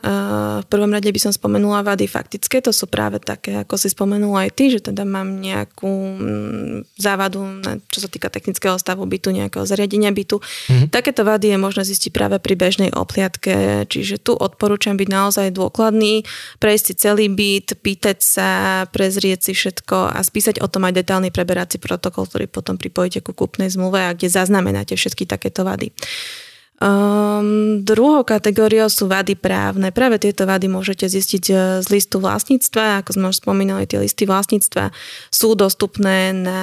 V 0.59 0.66
prvom 0.66 0.90
rade 0.90 1.07
by 1.07 1.20
som 1.22 1.31
spomenula 1.31 1.87
vády 1.87 2.11
faktické, 2.11 2.59
to 2.59 2.74
sú 2.74 2.90
práve 2.90 3.22
také, 3.22 3.62
ako 3.62 3.79
si 3.79 3.94
spomenula 3.94 4.50
aj 4.50 4.59
ty, 4.59 4.74
že 4.74 4.83
teda 4.83 5.07
mám 5.07 5.38
nejakú 5.38 5.87
mm, 5.87 6.98
závadu, 6.98 7.62
čo 7.94 8.03
sa 8.03 8.11
týka 8.11 8.27
technického 8.27 8.74
stavu 8.74 9.07
bytu, 9.07 9.31
nejakého 9.31 9.62
zariadenia 9.62 10.11
bytu. 10.11 10.42
Mm-hmm. 10.42 10.90
Takéto 10.90 11.22
vády 11.22 11.55
je 11.55 11.62
možné 11.62 11.87
zistiť 11.87 12.11
práve 12.11 12.42
pri 12.42 12.59
bežnej 12.59 12.90
opliadke, 12.90 13.87
čiže 13.87 14.18
tu 14.18 14.35
odporúčam 14.35 14.98
byť 14.98 15.09
naozaj 15.14 15.55
dôkladný, 15.55 16.27
prejsť 16.59 16.85
si 16.90 16.94
celý 16.98 17.31
byt, 17.31 17.79
pýtať 17.87 18.18
sa, 18.18 18.50
prezrieť 18.90 19.46
si 19.46 19.53
všetko 19.55 20.11
a 20.11 20.18
spísať 20.27 20.59
o 20.59 20.66
tom 20.66 20.90
aj 20.90 21.07
detálny 21.07 21.31
preberací 21.31 21.79
protokol, 21.79 22.27
ktorý 22.27 22.50
potom 22.50 22.74
pripojíte 22.74 23.22
ku 23.22 23.31
kúpnej 23.31 23.70
zmluve 23.70 24.03
a 24.03 24.11
kde 24.11 24.27
zaznamenáte 24.27 25.04
všetky 25.05 25.29
takéto 25.29 25.69
vady. 25.69 25.93
Um, 26.85 27.87
druhou 27.87 28.27
kategóriou 28.27 28.90
sú 28.90 29.07
vady 29.07 29.38
právne. 29.38 29.95
Práve 29.95 30.19
tieto 30.19 30.43
vady 30.43 30.67
môžete 30.67 31.07
zistiť 31.07 31.45
e, 31.49 31.55
z 31.81 31.87
listu 31.87 32.19
vlastníctva. 32.19 32.99
Ako 33.01 33.14
sme 33.14 33.31
už 33.31 33.38
spomínali, 33.38 33.87
tie 33.87 34.03
listy 34.03 34.27
vlastníctva 34.27 34.90
sú 35.31 35.55
dostupné 35.55 36.35
na 36.35 36.62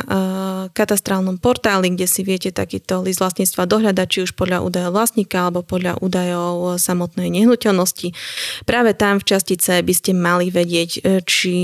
uh, 0.00 0.72
katastrálnom 0.72 1.36
portáli, 1.36 1.92
kde 1.92 2.08
si 2.08 2.24
viete 2.24 2.48
takýto 2.48 3.04
list 3.04 3.20
vlastníctva 3.20 3.68
dohľadať, 3.68 4.06
či 4.08 4.18
už 4.24 4.32
podľa 4.32 4.64
údajov 4.64 4.96
vlastníka 4.96 5.44
alebo 5.44 5.60
podľa 5.60 6.00
údajov 6.00 6.80
samotnej 6.80 7.28
nehnuteľnosti. 7.28 8.16
Práve 8.64 8.96
tam 8.96 9.20
v 9.20 9.28
častice 9.28 9.76
by 9.84 9.94
ste 9.94 10.16
mali 10.16 10.48
vedieť, 10.48 10.90
e, 11.04 11.20
či 11.22 11.56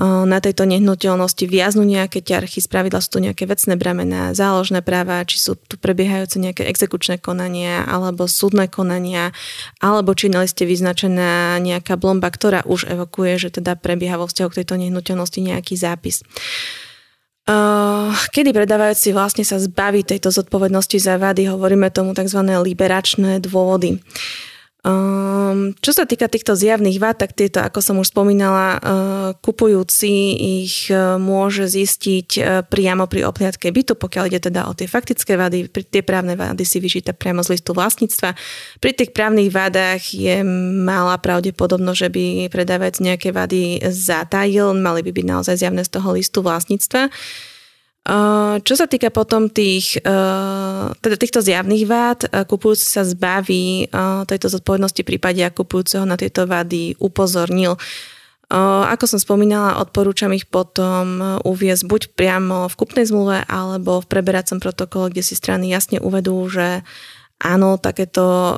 na 0.00 0.38
tejto 0.42 0.66
nehnuteľnosti 0.66 1.46
viaznú 1.46 1.86
nejaké 1.86 2.18
ťarchy, 2.18 2.58
spravidla 2.58 2.98
sú 2.98 3.14
tu 3.14 3.18
nejaké 3.22 3.46
vecné 3.46 3.78
bramená, 3.78 4.34
záložné 4.34 4.82
práva, 4.82 5.22
či 5.22 5.38
sú 5.38 5.54
tu 5.54 5.78
prebiehajúce 5.78 6.42
nejaké 6.42 6.66
exekučné 6.66 7.22
konania 7.22 7.86
alebo 7.86 8.26
súdne 8.26 8.66
konania, 8.66 9.30
alebo 9.78 10.10
či 10.18 10.26
na 10.26 10.42
liste 10.42 10.66
vyznačená 10.66 11.62
nejaká 11.62 11.94
blomba, 11.94 12.26
ktorá 12.26 12.66
už 12.66 12.90
evokuje, 12.90 13.38
že 13.38 13.48
teda 13.62 13.78
prebieha 13.78 14.18
vo 14.18 14.26
vzťahu 14.26 14.48
k 14.50 14.58
tejto 14.66 14.74
nehnuteľnosti 14.82 15.38
nejaký 15.38 15.78
zápis. 15.78 16.26
Kedy 18.34 18.50
predávajúci 18.56 19.12
vlastne 19.12 19.44
sa 19.44 19.60
zbaví 19.60 20.00
tejto 20.00 20.32
zodpovednosti 20.32 20.96
za 20.96 21.20
vady, 21.20 21.52
hovoríme 21.52 21.92
tomu 21.92 22.16
tzv. 22.16 22.40
liberačné 22.40 23.36
dôvody. 23.44 24.00
Um, 24.84 25.72
čo 25.80 25.96
sa 25.96 26.04
týka 26.04 26.28
týchto 26.28 26.52
zjavných 26.52 27.00
vád, 27.00 27.24
tak 27.24 27.32
tieto, 27.32 27.64
ako 27.64 27.80
som 27.80 27.96
už 28.04 28.12
spomínala, 28.12 28.76
uh, 28.76 28.80
kupujúci 29.40 30.36
ich 30.60 30.92
uh, 30.92 31.16
môže 31.16 31.64
zistiť 31.72 32.28
uh, 32.36 32.44
priamo 32.68 33.08
pri 33.08 33.24
opliadke 33.24 33.72
bytu, 33.72 33.96
pokiaľ 33.96 34.28
ide 34.28 34.44
teda 34.44 34.68
o 34.68 34.76
tie 34.76 34.84
faktické 34.84 35.40
vady, 35.40 35.72
tie 35.72 36.04
právne 36.04 36.36
vady 36.36 36.68
si 36.68 36.84
vyčíta 36.84 37.16
priamo 37.16 37.40
z 37.40 37.56
listu 37.56 37.72
vlastníctva. 37.72 38.36
Pri 38.76 38.92
tých 38.92 39.16
právnych 39.16 39.48
vadách 39.48 40.12
je 40.12 40.44
malá 40.84 41.16
pravdepodobnosť, 41.16 42.00
že 42.04 42.08
by 42.12 42.24
predávajúc 42.52 43.00
nejaké 43.00 43.32
vady 43.32 43.88
zatajil, 43.88 44.76
mali 44.76 45.00
by 45.00 45.16
byť 45.16 45.26
naozaj 45.32 45.64
zjavné 45.64 45.80
z 45.88 45.96
toho 45.96 46.12
listu 46.12 46.44
vlastníctva. 46.44 47.08
Čo 48.60 48.74
sa 48.76 48.84
týka 48.84 49.08
potom 49.08 49.48
tých, 49.48 49.96
teda 51.00 51.16
týchto 51.16 51.40
zjavných 51.40 51.84
vád, 51.88 52.28
kupujúci 52.44 52.84
sa 52.84 53.00
zbaví 53.00 53.88
tejto 54.28 54.52
zodpovednosti 54.52 55.00
v 55.00 55.08
prípade, 55.16 55.40
ak 55.40 55.56
kupujúceho 55.56 56.04
na 56.04 56.20
tieto 56.20 56.44
vady 56.44 57.00
upozornil. 57.00 57.80
Ako 58.52 59.08
som 59.08 59.16
spomínala, 59.16 59.80
odporúčam 59.80 60.28
ich 60.36 60.44
potom 60.44 61.40
uviezť 61.48 61.84
buď 61.88 62.02
priamo 62.12 62.68
v 62.68 62.76
kupnej 62.76 63.08
zmluve 63.08 63.40
alebo 63.48 64.04
v 64.04 64.10
preberacom 64.12 64.60
protokole, 64.60 65.08
kde 65.08 65.24
si 65.24 65.32
strany 65.32 65.72
jasne 65.72 65.96
uvedú, 65.96 66.44
že 66.52 66.84
áno, 67.40 67.80
takéto 67.80 68.52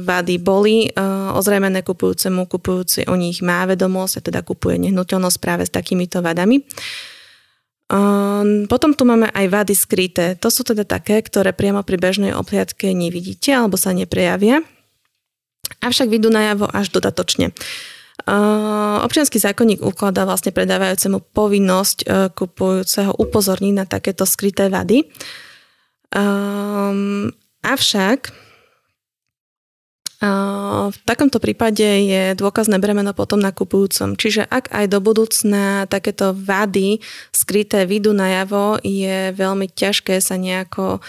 vady 0.00 0.40
boli 0.40 0.88
ozrejmené 1.36 1.84
kupujúcemu, 1.84 2.48
kupujúci 2.48 3.12
o 3.12 3.14
nich 3.14 3.44
má 3.44 3.68
vedomosť 3.68 4.24
a 4.24 4.24
teda 4.24 4.40
kupuje 4.40 4.80
nehnuteľnosť 4.88 5.36
práve 5.36 5.68
s 5.68 5.70
takýmito 5.70 6.24
vadami. 6.24 6.64
Um, 7.94 8.66
potom 8.66 8.90
tu 8.90 9.06
máme 9.06 9.30
aj 9.30 9.46
vady 9.46 9.74
skryté. 9.78 10.34
To 10.42 10.50
sú 10.50 10.66
teda 10.66 10.82
také, 10.82 11.22
ktoré 11.22 11.54
priamo 11.54 11.86
pri 11.86 11.94
bežnej 11.94 12.34
obhliadke 12.34 12.90
nevidíte 12.90 13.54
alebo 13.54 13.78
sa 13.78 13.94
neprejavia, 13.94 14.66
avšak 15.78 16.10
vidú 16.10 16.26
najavo 16.26 16.66
až 16.74 16.90
dodatočne. 16.90 17.54
Uh, 18.26 18.98
občianský 19.06 19.38
zákonník 19.38 19.82
ukladá 19.82 20.26
vlastne 20.26 20.50
predávajúcemu 20.50 21.22
povinnosť 21.34 21.98
uh, 22.02 22.30
kupujúceho 22.34 23.14
upozorniť 23.14 23.74
na 23.74 23.86
takéto 23.86 24.26
skryté 24.26 24.66
vady. 24.70 25.06
Um, 26.14 27.30
avšak 27.62 28.43
v 30.88 30.96
takomto 31.04 31.36
prípade 31.36 31.84
je 31.84 32.22
dôkazné 32.38 32.80
bremeno 32.80 33.12
potom 33.12 33.36
na 33.36 33.52
kupujúcom. 33.52 34.16
Čiže 34.16 34.48
ak 34.48 34.72
aj 34.72 34.86
do 34.88 34.98
budúcna 35.04 35.84
takéto 35.84 36.32
vady 36.32 37.04
skryté 37.28 37.84
vidú 37.84 38.16
najavo, 38.16 38.80
je 38.80 39.36
veľmi 39.36 39.68
ťažké 39.68 40.22
sa 40.24 40.40
nejako 40.40 41.04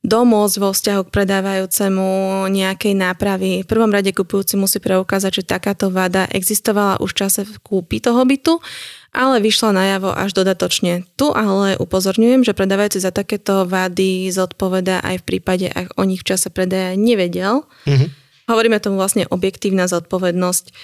domôcť 0.00 0.56
vo 0.64 0.72
vzťahu 0.72 1.02
k 1.04 1.12
predávajúcemu 1.12 2.08
nejakej 2.48 2.94
nápravy. 2.96 3.60
V 3.64 3.68
prvom 3.68 3.92
rade 3.92 4.16
kupujúci 4.16 4.56
musí 4.56 4.80
preukázať, 4.80 5.44
že 5.44 5.50
takáto 5.50 5.92
vada 5.92 6.24
existovala 6.32 6.96
už 7.04 7.12
v 7.12 7.20
čase 7.20 7.40
kúpy 7.60 8.00
toho 8.00 8.24
bytu, 8.24 8.64
ale 9.12 9.44
vyšla 9.44 9.76
najavo 9.76 10.08
až 10.16 10.32
dodatočne. 10.32 11.04
Tu 11.20 11.28
ale 11.28 11.76
upozorňujem, 11.76 12.48
že 12.48 12.56
predávajúci 12.56 13.04
za 13.04 13.12
takéto 13.12 13.68
vady 13.68 14.32
zodpoveda 14.32 15.04
aj 15.04 15.20
v 15.20 15.26
prípade, 15.26 15.66
ak 15.68 15.92
o 16.00 16.08
nich 16.08 16.24
v 16.24 16.28
čase 16.32 16.48
predaja 16.48 16.96
nevedel. 16.96 17.68
Mm-hmm 17.84 18.20
Hovoríme 18.50 18.82
tomu 18.82 18.98
vlastne 18.98 19.30
objektívna 19.30 19.86
zodpovednosť. 19.86 20.74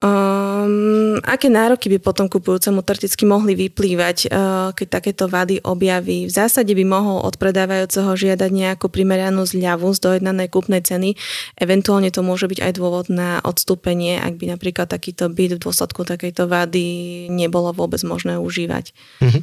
Um, 0.00 1.20
aké 1.28 1.52
nároky 1.52 1.92
by 1.92 2.00
potom 2.00 2.24
kupujúcemu 2.24 2.80
teoreticky 2.80 3.28
mohli 3.28 3.52
vyplývať, 3.52 4.32
uh, 4.32 4.72
keď 4.72 4.86
takéto 4.88 5.28
vady 5.28 5.60
objaví? 5.60 6.24
V 6.24 6.32
zásade 6.32 6.72
by 6.72 6.84
mohol 6.88 7.20
od 7.20 7.36
predávajúceho 7.36 8.08
žiadať 8.16 8.48
nejakú 8.48 8.88
primeranú 8.88 9.44
zľavu 9.44 9.92
z 9.92 10.00
dojednanej 10.00 10.48
kúpnej 10.48 10.80
ceny. 10.80 11.20
Eventuálne 11.60 12.08
to 12.08 12.24
môže 12.24 12.48
byť 12.48 12.64
aj 12.64 12.72
dôvod 12.80 13.12
na 13.12 13.44
odstúpenie, 13.44 14.16
ak 14.16 14.40
by 14.40 14.56
napríklad 14.56 14.88
takýto 14.88 15.28
byt 15.28 15.60
v 15.60 15.62
dôsledku 15.68 16.08
takejto 16.08 16.48
vady 16.48 17.28
nebolo 17.28 17.68
vôbec 17.76 18.00
možné 18.00 18.40
užívať. 18.40 18.96
Mm-hmm. 19.20 19.42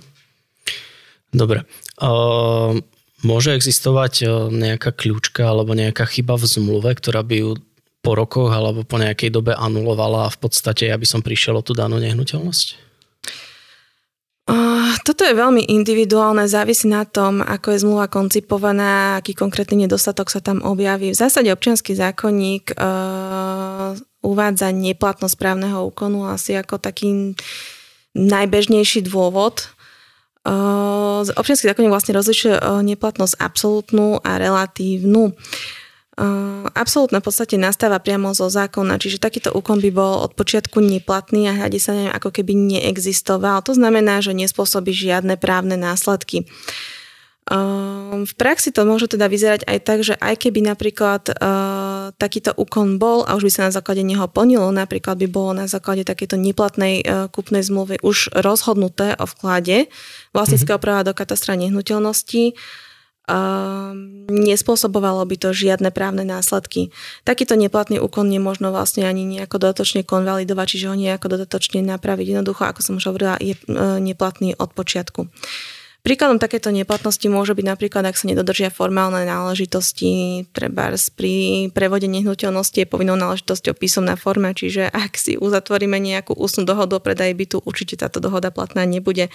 Dobre. 1.37 1.69
Uh, 2.01 2.81
Môže 3.25 3.57
existovať 3.57 4.13
e, 4.21 4.25
nejaká 4.53 4.93
kľúčka 4.93 5.49
alebo 5.49 5.73
nejaká 5.73 6.05
chyba 6.05 6.37
v 6.37 6.45
zmluve, 6.45 6.93
ktorá 6.93 7.25
by 7.25 7.35
ju 7.41 7.51
po 8.05 8.13
rokoch 8.13 8.53
alebo 8.53 8.85
po 8.85 9.01
nejakej 9.01 9.33
dobe 9.33 9.57
anulovala 9.57 10.29
a 10.29 10.33
v 10.33 10.37
podstate 10.37 10.89
ja 10.89 10.97
by 10.97 11.07
som 11.09 11.25
prišiel 11.25 11.57
o 11.57 11.65
tú 11.65 11.73
danú 11.73 11.97
nehnuteľnosť? 11.97 12.87
Toto 15.07 15.23
je 15.23 15.39
veľmi 15.39 15.71
individuálne, 15.71 16.51
závisí 16.51 16.83
na 16.91 17.07
tom, 17.07 17.39
ako 17.39 17.71
je 17.71 17.83
zmluva 17.83 18.11
koncipovaná, 18.11 19.19
aký 19.19 19.31
konkrétny 19.31 19.87
nedostatok 19.87 20.27
sa 20.27 20.43
tam 20.43 20.59
objaví. 20.59 21.15
V 21.15 21.19
zásade 21.19 21.47
občianský 21.47 21.95
zákonník 21.95 22.75
uh, 22.75 23.95
uvádza 24.19 24.67
neplatnosť 24.75 25.35
právneho 25.39 25.87
úkonu 25.87 26.27
asi 26.27 26.59
ako 26.59 26.75
taký 26.79 27.39
najbežnejší 28.19 29.07
dôvod 29.07 29.71
Občianský 31.27 31.67
zákonník 31.67 31.91
vlastne 31.91 32.15
rozlišuje 32.15 32.55
neplatnosť 32.87 33.35
absolútnu 33.35 34.23
a 34.23 34.39
relatívnu. 34.39 35.35
Absolútne 36.73 37.21
v 37.21 37.27
podstate 37.29 37.61
nastáva 37.61 38.01
priamo 38.01 38.33
zo 38.33 38.49
zákona, 38.49 38.97
čiže 38.97 39.21
takýto 39.21 39.53
úkon 39.53 39.77
by 39.77 39.91
bol 39.93 40.25
od 40.25 40.33
počiatku 40.33 40.81
neplatný 40.81 41.45
a 41.45 41.53
hľadí 41.53 41.77
sa 41.77 41.93
neviem, 41.93 42.15
ako 42.15 42.33
keby 42.33 42.57
neexistoval. 42.57 43.61
To 43.67 43.77
znamená, 43.77 44.23
že 44.23 44.33
nespôsobí 44.33 44.95
žiadne 44.95 45.37
právne 45.37 45.77
následky. 45.77 46.49
V 47.47 48.33
praxi 48.35 48.75
to 48.75 48.83
môže 48.83 49.07
teda 49.07 49.31
vyzerať 49.31 49.63
aj 49.71 49.77
tak, 49.87 49.99
že 50.03 50.19
aj 50.19 50.35
keby 50.35 50.67
napríklad 50.67 51.31
uh, 51.31 51.37
takýto 52.15 52.55
úkon 52.55 52.95
bol 52.95 53.27
a 53.27 53.35
už 53.35 53.43
by 53.47 53.51
sa 53.51 53.61
na 53.67 53.75
základe 53.75 54.05
neho 54.05 54.23
plnilo, 54.31 54.71
napríklad 54.71 55.19
by 55.19 55.27
bolo 55.27 55.51
na 55.51 55.67
základe 55.67 56.07
takéto 56.07 56.39
neplatnej 56.39 57.03
uh, 57.03 57.27
kúpnej 57.27 57.65
zmluvy 57.65 57.99
už 57.99 58.31
rozhodnuté 58.31 59.19
o 59.19 59.27
vklade 59.27 59.91
vlastníckého 60.31 60.79
mm-hmm. 60.79 60.83
práva 60.83 61.07
do 61.07 61.11
katastra 61.11 61.59
nehnuteľnosti, 61.59 62.53
uh, 62.53 63.91
nespôsobovalo 64.31 65.27
by 65.27 65.35
to 65.35 65.49
žiadne 65.51 65.91
právne 65.91 66.23
následky. 66.23 66.95
Takýto 67.27 67.59
neplatný 67.59 67.99
úkon 67.99 68.31
nemôžno 68.31 68.71
vlastne 68.71 69.03
ani 69.03 69.27
nejako 69.27 69.59
dodatočne 69.59 70.07
konvalidovať, 70.07 70.65
čiže 70.71 70.87
ho 70.87 70.95
nejako 70.95 71.27
dodatočne 71.35 71.83
napraviť. 71.83 72.37
Jednoducho, 72.37 72.63
ako 72.63 72.79
som 72.81 72.93
už 72.97 73.11
hovorila, 73.11 73.35
je 73.43 73.59
uh, 73.67 73.99
neplatný 73.99 74.55
od 74.55 74.71
počiatku. 74.71 75.27
Príkladom 76.07 76.39
takéto 76.39 76.71
neplatnosti 76.71 77.27
môže 77.27 77.51
byť 77.51 77.67
napríklad, 77.67 78.07
ak 78.07 78.15
sa 78.15 78.31
nedodržia 78.31 78.71
formálne 78.71 79.27
náležitosti, 79.27 80.47
treba 80.55 80.95
pri 81.19 81.67
prevode 81.75 82.07
nehnuteľnosti 82.07 82.79
je 82.79 82.87
povinnou 82.87 83.19
náležitosťou 83.19 83.75
písomná 83.75 84.15
forma, 84.15 84.55
čiže 84.55 84.87
ak 84.87 85.19
si 85.19 85.35
uzatvoríme 85.35 85.99
nejakú 85.99 86.31
ústnu 86.31 86.63
dohodu 86.63 86.95
o 86.95 87.03
predaji 87.03 87.35
bytu, 87.35 87.59
určite 87.59 87.99
táto 87.99 88.23
dohoda 88.23 88.55
platná 88.55 88.87
nebude. 88.87 89.27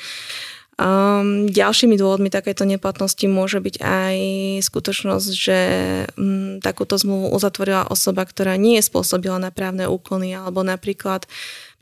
Um, 0.80 1.52
ďalšími 1.52 2.00
dôvodmi 2.00 2.32
takéto 2.32 2.64
neplatnosti 2.64 3.28
môže 3.28 3.60
byť 3.60 3.76
aj 3.76 4.16
skutočnosť, 4.64 5.28
že 5.36 5.58
um, 6.16 6.56
takúto 6.64 6.96
zmluvu 6.96 7.36
uzatvorila 7.36 7.92
osoba, 7.92 8.24
ktorá 8.24 8.56
nie 8.56 8.80
je 8.80 8.88
spôsobila 8.88 9.36
na 9.36 9.52
právne 9.52 9.84
úkony, 9.92 10.32
alebo 10.32 10.64
napríklad 10.64 11.28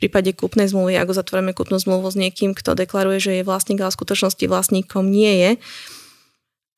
prípade 0.01 0.33
kúpnej 0.33 0.65
zmluvy, 0.65 0.97
ak 0.97 1.13
uzatvoríme 1.13 1.53
kúpnu 1.53 1.77
zmluvu 1.77 2.09
s 2.09 2.17
niekým, 2.17 2.57
kto 2.57 2.73
deklaruje, 2.73 3.21
že 3.21 3.31
je 3.37 3.47
vlastník, 3.47 3.77
ale 3.85 3.93
v 3.93 3.99
skutočnosti 4.01 4.45
vlastníkom 4.49 5.05
nie 5.05 5.33
je. 5.37 5.51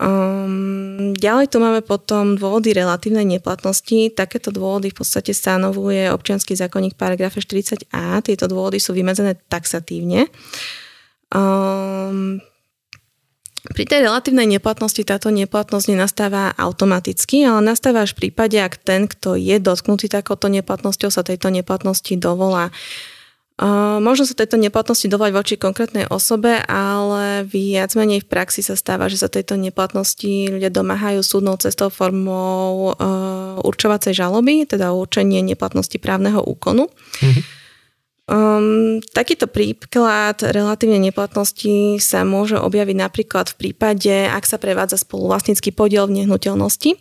Um, 0.04 1.16
ďalej 1.16 1.54
tu 1.54 1.64
máme 1.64 1.80
potom 1.80 2.36
dôvody 2.36 2.76
relatívnej 2.76 3.24
neplatnosti. 3.24 4.12
Takéto 4.12 4.52
dôvody 4.52 4.92
v 4.92 5.00
podstate 5.00 5.32
stanovuje 5.32 6.12
občianský 6.12 6.60
zákonník 6.60 7.00
paragrafe 7.00 7.40
40a. 7.40 8.20
Tieto 8.26 8.52
dôvody 8.52 8.84
sú 8.84 8.92
vymedzené 8.92 9.40
taxatívne. 9.48 10.28
Um, 11.32 12.44
Pri 13.64 13.88
tej 13.88 14.04
relatívnej 14.04 14.60
neplatnosti 14.60 15.00
táto 15.08 15.32
neplatnosť 15.32 15.88
nenastáva 15.88 16.52
automaticky, 16.60 17.48
ale 17.48 17.64
nastáva 17.64 18.04
až 18.04 18.12
v 18.18 18.28
prípade, 18.28 18.60
ak 18.60 18.84
ten, 18.84 19.08
kto 19.08 19.40
je 19.40 19.56
dotknutý 19.56 20.12
takouto 20.12 20.52
neplatnosťou, 20.52 21.08
sa 21.08 21.24
tejto 21.24 21.48
neplatnosti 21.48 22.12
dovolá. 22.20 22.68
Uh, 22.68 23.13
možno 24.04 24.28
sa 24.28 24.36
tejto 24.36 24.60
neplatnosti 24.60 25.08
dovolať 25.08 25.34
voči 25.34 25.56
konkrétnej 25.56 26.06
osobe, 26.12 26.60
ale 26.68 27.48
viac 27.48 27.96
menej 27.96 28.24
v 28.24 28.30
praxi 28.30 28.60
sa 28.60 28.76
stáva, 28.76 29.08
že 29.08 29.22
sa 29.22 29.32
tejto 29.32 29.56
neplatnosti 29.56 30.52
ľudia 30.52 30.68
domáhajú 30.68 31.24
súdnou 31.24 31.56
cestou 31.56 31.88
formou 31.88 32.92
uh, 32.92 33.60
určovacej 33.64 34.12
žaloby, 34.12 34.68
teda 34.68 34.92
určenie 34.92 35.40
neplatnosti 35.40 35.96
právneho 36.02 36.44
úkonu. 36.44 36.92
Mm-hmm. 37.24 37.63
Um, 38.24 39.04
takýto 39.12 39.52
príklad 39.52 40.40
relatívne 40.40 40.96
neplatnosti 40.96 42.00
sa 42.00 42.24
môže 42.24 42.56
objaviť 42.56 42.96
napríklad 42.96 43.52
v 43.52 43.56
prípade, 43.60 44.32
ak 44.32 44.48
sa 44.48 44.56
prevádza 44.56 44.96
spoluvlastnícky 44.96 45.76
podiel 45.76 46.08
v 46.08 46.24
nehnuteľnosti. 46.24 46.96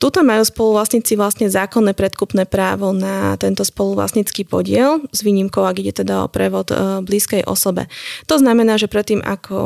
Tuto 0.00 0.24
majú 0.24 0.48
spoluvlastníci 0.48 1.12
vlastne 1.20 1.52
zákonné 1.52 1.92
predkupné 1.92 2.48
právo 2.48 2.96
na 2.96 3.36
tento 3.36 3.68
spoluvlastnícky 3.68 4.48
podiel, 4.48 5.04
s 5.12 5.20
výnimkou, 5.20 5.60
ak 5.60 5.76
ide 5.76 5.92
teda 5.92 6.24
o 6.24 6.32
prevod 6.32 6.72
uh, 6.72 7.04
blízkej 7.04 7.44
osobe. 7.44 7.92
To 8.24 8.40
znamená, 8.40 8.80
že 8.80 8.88
predtým 8.88 9.20
ako 9.20 9.60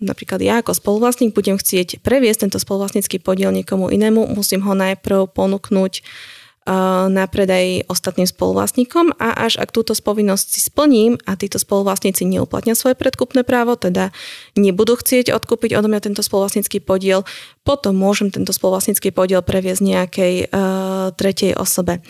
napríklad 0.00 0.40
ja 0.40 0.64
ako 0.64 0.72
spoluvlastník 0.72 1.36
budem 1.36 1.60
chcieť 1.60 2.00
previesť 2.00 2.48
tento 2.48 2.56
spoluvlastnícky 2.56 3.20
podiel 3.20 3.52
niekomu 3.52 3.92
inému, 3.92 4.32
musím 4.32 4.64
ho 4.64 4.72
najprv 4.72 5.28
ponúknuť 5.28 5.92
na 7.06 7.24
predaj 7.30 7.86
ostatným 7.86 8.26
spoluvlastníkom 8.26 9.14
a 9.22 9.46
až 9.46 9.62
ak 9.62 9.70
túto 9.70 9.94
povinnosť 9.94 10.46
si 10.50 10.60
splním 10.62 11.14
a 11.22 11.38
títo 11.38 11.62
spoluvlastníci 11.62 12.26
neuplatnia 12.26 12.74
svoje 12.74 12.98
predkupné 12.98 13.46
právo, 13.46 13.78
teda 13.78 14.10
nebudú 14.58 14.98
chcieť 14.98 15.30
odkúpiť 15.30 15.78
odo 15.78 15.86
mňa 15.86 16.10
tento 16.10 16.26
spoluvlastnícky 16.26 16.82
podiel, 16.82 17.22
potom 17.66 17.98
môžem 17.98 18.30
tento 18.30 18.50
spoluvlastnícky 18.54 19.10
podiel 19.10 19.42
previesť 19.42 19.82
nejakej 19.82 20.34
uh, 20.50 20.85
tretej 21.12 21.54
osobe. 21.54 22.00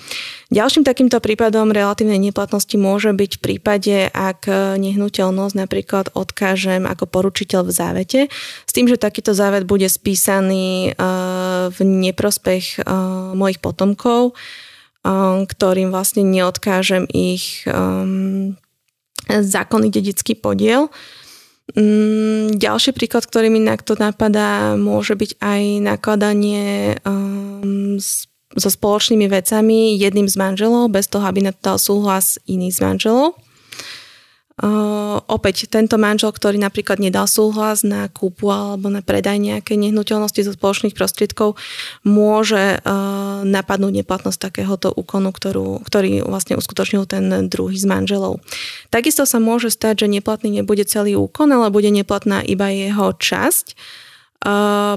Ďalším 0.54 0.86
takýmto 0.86 1.18
prípadom 1.18 1.74
relatívnej 1.74 2.22
neplatnosti 2.22 2.76
môže 2.78 3.10
byť 3.10 3.30
v 3.36 3.42
prípade, 3.42 3.96
ak 4.14 4.46
nehnuteľnosť 4.78 5.54
napríklad 5.58 6.06
odkážem 6.14 6.86
ako 6.86 7.10
poručiteľ 7.10 7.66
v 7.66 7.72
závete, 7.74 8.20
s 8.64 8.72
tým, 8.72 8.86
že 8.86 8.96
takýto 8.96 9.34
závet 9.34 9.66
bude 9.66 9.90
spísaný 9.90 10.94
uh, 10.94 11.68
v 11.74 11.78
neprospech 11.82 12.86
uh, 12.86 13.34
mojich 13.34 13.58
potomkov, 13.58 14.38
ktorým 15.46 15.94
vlastne 15.94 16.26
neodkážem 16.26 17.06
ich 17.06 17.62
zákonný 19.30 19.88
dedický 19.94 20.34
podiel. 20.34 20.90
Um, 21.74 22.46
ďalší 22.54 22.94
príklad, 22.94 23.26
ktorý 23.26 23.50
mi 23.50 23.58
to 23.82 23.98
napadá, 23.98 24.78
môže 24.78 25.18
byť 25.18 25.42
aj 25.42 25.62
nakladanie 25.82 26.94
um, 27.02 27.98
s 27.98 28.30
so 28.56 28.72
spoločnými 28.72 29.28
vecami 29.28 29.94
jedným 30.00 30.26
z 30.26 30.36
manželov, 30.40 30.88
bez 30.88 31.06
toho, 31.06 31.24
aby 31.28 31.44
na 31.44 31.52
to 31.52 31.60
dal 31.60 31.78
súhlas 31.78 32.40
iný 32.48 32.72
z 32.72 32.80
manželov. 32.80 33.36
Uh, 34.56 35.20
opäť 35.28 35.68
tento 35.68 36.00
manžel, 36.00 36.32
ktorý 36.32 36.56
napríklad 36.56 36.96
nedal 36.96 37.28
súhlas 37.28 37.84
na 37.84 38.08
kúpu 38.08 38.48
alebo 38.48 38.88
na 38.88 39.04
predaj 39.04 39.36
nejakej 39.36 39.76
nehnuteľnosti 39.76 40.48
zo 40.48 40.56
spoločných 40.56 40.96
prostriedkov, 40.96 41.60
môže 42.08 42.80
uh, 42.80 43.44
napadnúť 43.44 44.00
neplatnosť 44.00 44.40
takéhoto 44.40 44.88
úkonu, 44.96 45.28
ktorú, 45.28 45.84
ktorý 45.84 46.24
vlastne 46.24 46.56
uskutočnil 46.56 47.04
ten 47.04 47.28
druhý 47.52 47.76
z 47.76 47.84
manželov. 47.84 48.40
Takisto 48.88 49.28
sa 49.28 49.36
môže 49.36 49.68
stať, 49.68 50.08
že 50.08 50.16
neplatný 50.16 50.48
nebude 50.48 50.88
celý 50.88 51.20
úkon, 51.20 51.52
ale 51.52 51.68
bude 51.68 51.92
neplatná 51.92 52.40
iba 52.40 52.72
jeho 52.72 53.12
časť 53.12 53.76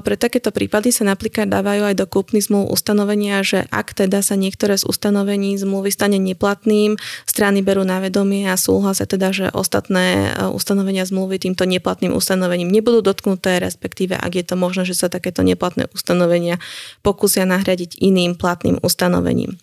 pre 0.06 0.14
takéto 0.14 0.54
prípady 0.54 0.94
sa 0.94 1.02
napríklad 1.02 1.50
dávajú 1.50 1.90
aj 1.90 1.94
do 1.98 2.06
kúpny 2.06 2.38
zmluv 2.38 2.70
ustanovenia, 2.70 3.42
že 3.42 3.66
ak 3.74 3.98
teda 3.98 4.22
sa 4.22 4.38
niektoré 4.38 4.78
z 4.78 4.86
ustanovení 4.86 5.58
zmluvy 5.58 5.90
stane 5.90 6.22
neplatným, 6.22 6.94
strany 7.26 7.58
berú 7.58 7.82
na 7.82 7.98
vedomie 7.98 8.46
a 8.46 8.54
súhlasia 8.54 9.10
teda, 9.10 9.34
že 9.34 9.46
ostatné 9.50 10.30
e, 10.30 10.46
ustanovenia 10.54 11.02
zmluvy 11.02 11.42
týmto 11.42 11.66
neplatným 11.66 12.14
ustanovením 12.14 12.70
nebudú 12.70 13.02
dotknuté, 13.02 13.58
respektíve 13.58 14.14
ak 14.14 14.38
je 14.38 14.44
to 14.46 14.54
možné, 14.54 14.86
že 14.86 14.94
sa 14.94 15.10
takéto 15.10 15.42
neplatné 15.42 15.90
ustanovenia 15.90 16.62
pokúsia 17.02 17.42
nahradiť 17.42 17.98
iným 17.98 18.38
platným 18.38 18.78
ustanovením. 18.86 19.58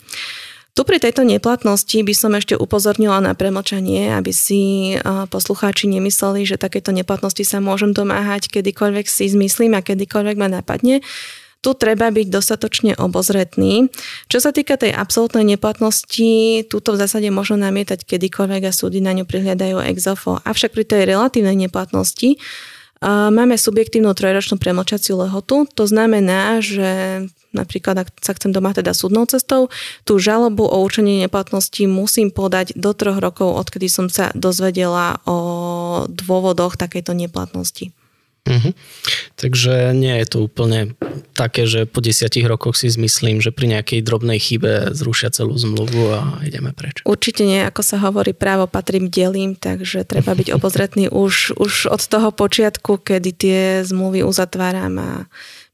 Tu 0.78 0.86
pri 0.86 1.02
tejto 1.02 1.26
neplatnosti 1.26 1.98
by 1.98 2.14
som 2.14 2.38
ešte 2.38 2.54
upozornila 2.54 3.18
na 3.18 3.34
premlčanie, 3.34 4.14
aby 4.14 4.30
si 4.30 4.94
poslucháči 5.02 5.90
nemysleli, 5.90 6.46
že 6.46 6.62
takéto 6.62 6.94
neplatnosti 6.94 7.42
sa 7.42 7.58
môžem 7.58 7.98
domáhať 7.98 8.54
kedykoľvek 8.54 9.10
si 9.10 9.26
zmyslím 9.26 9.74
a 9.74 9.82
kedykoľvek 9.82 10.38
ma 10.38 10.54
napadne. 10.54 11.02
Tu 11.66 11.74
treba 11.74 12.14
byť 12.14 12.30
dostatočne 12.30 12.94
obozretný. 12.94 13.90
Čo 14.30 14.38
sa 14.38 14.54
týka 14.54 14.78
tej 14.78 14.94
absolútnej 14.94 15.58
neplatnosti, 15.58 16.62
túto 16.70 16.94
v 16.94 17.02
zásade 17.02 17.34
možno 17.34 17.58
namietať 17.58 18.06
kedykoľvek 18.06 18.70
a 18.70 18.72
súdy 18.72 19.02
na 19.02 19.18
ňu 19.18 19.26
prihľadajú 19.26 19.82
exofo. 19.90 20.38
Avšak 20.46 20.78
pri 20.78 20.86
tej 20.86 21.10
relatívnej 21.10 21.58
neplatnosti 21.58 22.38
Máme 23.06 23.62
subjektívnu 23.62 24.10
trojročnú 24.18 24.58
premlčaciu 24.58 25.22
lehotu. 25.22 25.70
To 25.78 25.86
znamená, 25.86 26.66
že 26.66 27.30
napríklad 27.56 28.04
ak 28.04 28.08
sa 28.20 28.36
chcem 28.36 28.52
doma 28.52 28.74
teda 28.76 28.92
súdnou 28.92 29.28
cestou, 29.30 29.72
tú 30.04 30.20
žalobu 30.20 30.68
o 30.68 30.78
určení 30.84 31.24
neplatnosti 31.24 31.84
musím 31.88 32.32
podať 32.32 32.76
do 32.76 32.92
troch 32.92 33.20
rokov, 33.20 33.56
odkedy 33.56 33.88
som 33.88 34.08
sa 34.12 34.32
dozvedela 34.36 35.20
o 35.24 35.38
dôvodoch 36.10 36.76
takejto 36.76 37.16
neplatnosti. 37.16 37.96
Mm-hmm. 38.48 38.74
Takže 39.36 39.92
nie 39.92 40.16
je 40.24 40.28
to 40.28 40.38
úplne 40.48 40.96
také, 41.36 41.68
že 41.68 41.84
po 41.84 42.00
desiatich 42.00 42.48
rokoch 42.48 42.80
si 42.80 42.88
zmyslím, 42.88 43.44
že 43.44 43.52
pri 43.52 43.76
nejakej 43.76 44.00
drobnej 44.02 44.40
chybe 44.40 44.96
zrušia 44.96 45.36
celú 45.36 45.54
zmluvu 45.60 46.16
a 46.16 46.22
ideme 46.48 46.72
preč. 46.72 47.04
Určite 47.04 47.44
nie, 47.44 47.60
ako 47.68 47.84
sa 47.84 48.00
hovorí, 48.00 48.32
právo 48.32 48.66
patrím 48.66 49.12
delím, 49.12 49.60
takže 49.60 50.08
treba 50.08 50.32
byť 50.32 50.56
obozretný 50.56 51.12
už, 51.28 51.60
už 51.60 51.92
od 51.92 52.02
toho 52.02 52.32
počiatku, 52.32 53.04
kedy 53.04 53.30
tie 53.36 53.60
zmluvy 53.84 54.24
uzatváram 54.24 54.96
a 54.98 55.12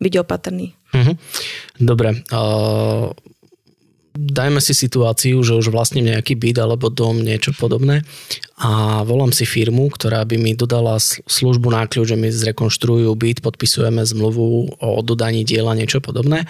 byť 0.02 0.14
opatrný. 0.20 0.74
Mm-hmm. 0.94 1.16
Dobre. 1.82 2.24
Uh 2.32 3.12
dajme 4.14 4.62
si 4.62 4.78
situáciu, 4.78 5.42
že 5.42 5.58
už 5.58 5.74
vlastním 5.74 6.14
nejaký 6.14 6.38
byt 6.38 6.62
alebo 6.62 6.94
dom, 6.94 7.26
niečo 7.26 7.50
podobné 7.58 8.06
a 8.62 9.02
volám 9.02 9.34
si 9.34 9.44
firmu, 9.50 9.90
ktorá 9.90 10.22
by 10.24 10.38
mi 10.38 10.54
dodala 10.54 11.02
službu 11.02 11.74
na 11.74 11.90
kľúč, 11.90 12.14
že 12.14 12.18
mi 12.18 12.30
zrekonštruujú 12.30 13.10
byt, 13.18 13.42
podpisujeme 13.42 14.06
zmluvu 14.06 14.78
o 14.78 14.90
dodaní 15.02 15.42
diela, 15.42 15.74
niečo 15.74 15.98
podobné. 15.98 16.46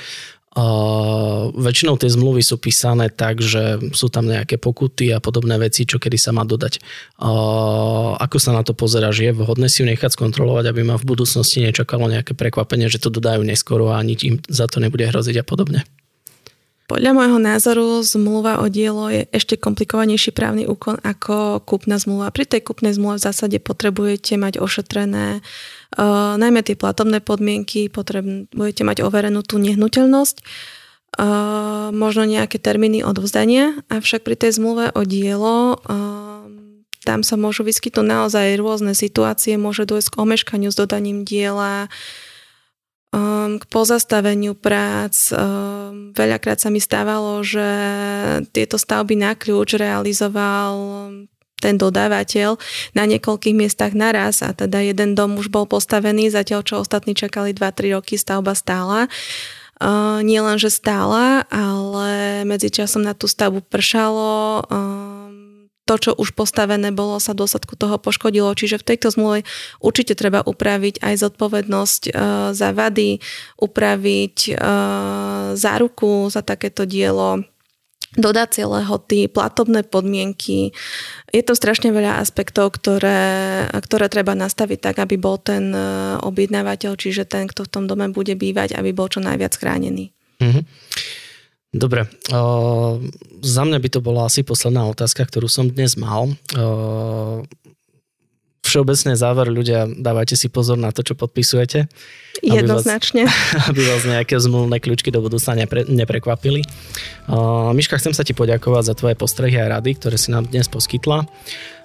Uh, 0.54 1.50
väčšinou 1.58 1.98
tie 1.98 2.14
zmluvy 2.14 2.46
sú 2.46 2.62
písané 2.62 3.10
tak, 3.10 3.42
že 3.42 3.82
sú 3.90 4.06
tam 4.14 4.30
nejaké 4.30 4.62
pokuty 4.62 5.10
a 5.10 5.18
podobné 5.18 5.58
veci, 5.58 5.82
čo 5.90 5.98
kedy 5.98 6.14
sa 6.14 6.30
má 6.30 6.46
dodať. 6.46 6.78
Uh, 7.18 8.14
ako 8.22 8.38
sa 8.38 8.54
na 8.54 8.62
to 8.62 8.78
že 8.78 9.26
Je 9.26 9.34
vhodné 9.34 9.66
si 9.66 9.82
ju 9.82 9.90
nechať 9.90 10.14
skontrolovať, 10.14 10.70
aby 10.70 10.86
ma 10.86 11.02
v 11.02 11.10
budúcnosti 11.10 11.58
nečakalo 11.66 12.06
nejaké 12.06 12.38
prekvapenie, 12.38 12.86
že 12.86 13.02
to 13.02 13.10
dodajú 13.10 13.42
neskoro 13.42 13.90
a 13.90 14.06
nič 14.06 14.30
im 14.30 14.38
za 14.46 14.70
to 14.70 14.78
nebude 14.78 15.02
hroziť 15.10 15.42
a 15.42 15.46
podobne. 15.46 15.82
Podľa 16.86 17.12
môjho 17.18 17.40
názoru 17.42 18.06
zmluva 18.06 18.62
o 18.62 18.70
dielo 18.70 19.10
je 19.10 19.26
ešte 19.34 19.58
komplikovanejší 19.58 20.36
právny 20.36 20.70
úkon 20.70 21.02
ako 21.02 21.66
kúpna 21.66 21.98
zmluva. 21.98 22.30
Pri 22.30 22.46
tej 22.46 22.62
kúpnej 22.62 22.94
zmluve 22.94 23.18
v 23.18 23.26
zásade 23.26 23.58
potrebujete 23.58 24.38
mať 24.38 24.62
ošetrené 24.62 25.42
uh, 25.42 25.83
najmä 26.40 26.62
tie 26.66 26.78
platobné 26.78 27.22
podmienky, 27.22 27.90
potrebujete 27.90 28.82
mať 28.82 29.06
overenú 29.06 29.46
tú 29.46 29.62
nehnuteľnosť, 29.62 30.38
uh, 30.42 31.90
možno 31.94 32.26
nejaké 32.26 32.58
termíny 32.58 33.06
odvzdania, 33.06 33.82
avšak 33.94 34.26
pri 34.26 34.36
tej 34.38 34.58
zmluve 34.58 34.94
o 34.94 35.02
dielo 35.06 35.78
uh, 35.78 36.24
tam 37.04 37.20
sa 37.22 37.36
môžu 37.36 37.68
vyskytnúť 37.68 38.08
naozaj 38.08 38.56
rôzne 38.58 38.96
situácie, 38.96 39.60
môže 39.60 39.84
dôjsť 39.84 40.10
k 40.16 40.20
omeškaniu 40.24 40.72
s 40.72 40.80
dodaním 40.80 41.28
diela, 41.28 41.92
k 43.54 43.64
pozastaveniu 43.70 44.58
prác. 44.58 45.30
Veľakrát 46.18 46.58
sa 46.58 46.74
mi 46.74 46.82
stávalo, 46.82 47.46
že 47.46 47.68
tieto 48.56 48.82
stavby 48.82 49.20
na 49.20 49.38
kľúč 49.38 49.78
realizoval 49.78 50.74
ten 51.64 51.80
dodávateľ 51.80 52.60
na 52.92 53.04
niekoľkých 53.08 53.56
miestach 53.56 53.96
naraz 53.96 54.44
a 54.44 54.52
teda 54.52 54.84
jeden 54.84 55.16
dom 55.16 55.40
už 55.40 55.48
bol 55.48 55.64
postavený, 55.64 56.28
zatiaľ 56.28 56.68
čo 56.68 56.84
ostatní 56.84 57.16
čakali 57.16 57.56
2-3 57.56 57.96
roky, 57.96 58.20
stavba 58.20 58.52
stála. 58.52 59.08
Uh, 59.80 60.20
nie 60.24 60.40
len, 60.40 60.60
že 60.60 60.70
stála, 60.70 61.44
ale 61.48 62.44
medzičasom 62.48 63.04
na 63.04 63.16
tú 63.16 63.28
stavbu 63.28 63.66
pršalo, 63.68 64.64
uh, 64.64 65.24
to, 65.84 65.96
čo 66.00 66.12
už 66.16 66.32
postavené 66.32 66.96
bolo, 66.96 67.20
sa 67.20 67.36
v 67.36 67.44
dôsledku 67.44 67.76
toho 67.76 68.00
poškodilo. 68.00 68.56
Čiže 68.56 68.80
v 68.80 68.88
tejto 68.88 69.12
zmluve 69.12 69.40
určite 69.84 70.16
treba 70.16 70.40
upraviť 70.40 71.04
aj 71.04 71.14
zodpovednosť 71.20 72.02
e, 72.08 72.12
za 72.56 72.70
vady, 72.72 73.20
upraviť 73.60 74.38
e, 74.48 74.54
záruku 75.60 76.32
za 76.32 76.40
takéto 76.40 76.88
dielo, 76.88 77.44
dodacie 78.14 78.66
lehoty, 78.66 79.26
platobné 79.30 79.82
podmienky. 79.86 80.74
Je 81.34 81.44
to 81.44 81.58
strašne 81.58 81.90
veľa 81.90 82.22
aspektov, 82.22 82.78
ktoré, 82.78 83.66
ktoré 83.74 84.06
treba 84.10 84.38
nastaviť 84.38 84.80
tak, 84.80 84.96
aby 85.02 85.18
bol 85.18 85.42
ten 85.42 85.74
e, 85.74 85.82
objednávateľ, 86.22 86.94
čiže 86.94 87.26
ten, 87.26 87.50
kto 87.50 87.66
v 87.66 87.72
tom 87.74 87.84
dome 87.90 88.10
bude 88.14 88.38
bývať, 88.38 88.78
aby 88.78 88.94
bol 88.94 89.10
čo 89.10 89.18
najviac 89.22 89.54
chránený. 89.58 90.14
Mm-hmm. 90.42 90.64
Dobre, 91.74 92.06
uh, 92.06 93.02
za 93.42 93.64
mňa 93.66 93.82
by 93.82 93.90
to 93.90 94.00
bola 94.06 94.30
asi 94.30 94.46
posledná 94.46 94.86
otázka, 94.86 95.26
ktorú 95.26 95.50
som 95.50 95.66
dnes 95.66 95.98
mal. 95.98 96.30
Uh, 96.54 97.42
všeobecne 98.74 99.14
záver 99.14 99.54
ľudia, 99.54 99.86
dávajte 99.86 100.34
si 100.34 100.50
pozor 100.50 100.82
na 100.82 100.90
to, 100.90 101.06
čo 101.06 101.14
podpisujete. 101.14 101.86
Jednoznačne. 102.42 103.30
Aby 103.30 103.30
vás, 103.30 103.68
aby 103.70 103.82
vás 103.86 104.02
nejaké 104.10 104.34
zmluvné 104.42 104.82
kľúčky 104.82 105.14
do 105.14 105.22
budúcna 105.22 105.54
nepre, 105.62 105.86
neprekvapili. 105.86 106.66
Uh, 107.30 107.70
Miška, 107.78 108.02
chcem 108.02 108.18
sa 108.18 108.26
ti 108.26 108.34
poďakovať 108.34 108.84
za 108.90 108.94
tvoje 108.98 109.14
postrehy 109.14 109.62
a 109.62 109.78
rady, 109.78 109.94
ktoré 110.02 110.18
si 110.18 110.34
nám 110.34 110.50
dnes 110.50 110.66
poskytla. 110.66 111.30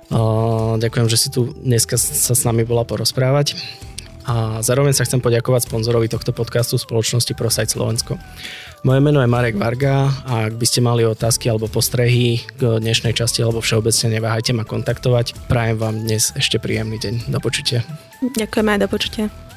Uh, 0.09 0.81
ďakujem, 0.81 1.07
že 1.13 1.21
si 1.21 1.29
tu 1.29 1.53
dneska 1.61 2.01
sa 2.01 2.33
s 2.33 2.43
nami 2.49 2.65
bola 2.65 2.89
porozprávať. 2.89 3.61
A 4.29 4.61
zároveň 4.61 4.93
sa 4.93 5.09
chcem 5.09 5.25
poďakovať 5.25 5.73
sponzorovi 5.73 6.13
tohto 6.13 6.37
podcastu 6.37 6.77
spoločnosti 6.77 7.33
ProSite 7.33 7.73
Slovensko. 7.73 8.21
Moje 8.85 9.01
meno 9.01 9.25
je 9.25 9.33
Marek 9.33 9.57
Varga 9.57 10.13
a 10.29 10.53
ak 10.53 10.61
by 10.61 10.67
ste 10.69 10.85
mali 10.85 11.09
otázky 11.09 11.49
alebo 11.49 11.65
postrehy 11.65 12.45
k 12.61 12.61
dnešnej 12.77 13.17
časti 13.17 13.41
alebo 13.41 13.65
všeobecne 13.65 14.21
neváhajte 14.21 14.53
ma 14.53 14.69
kontaktovať. 14.69 15.49
Prajem 15.49 15.81
vám 15.81 15.97
dnes 16.05 16.37
ešte 16.37 16.61
príjemný 16.61 17.01
deň. 17.01 17.33
Do 17.33 17.41
počutia. 17.41 17.81
Ďakujem 18.21 18.69
aj 18.69 18.79
do 18.85 18.89
počutia. 18.93 19.48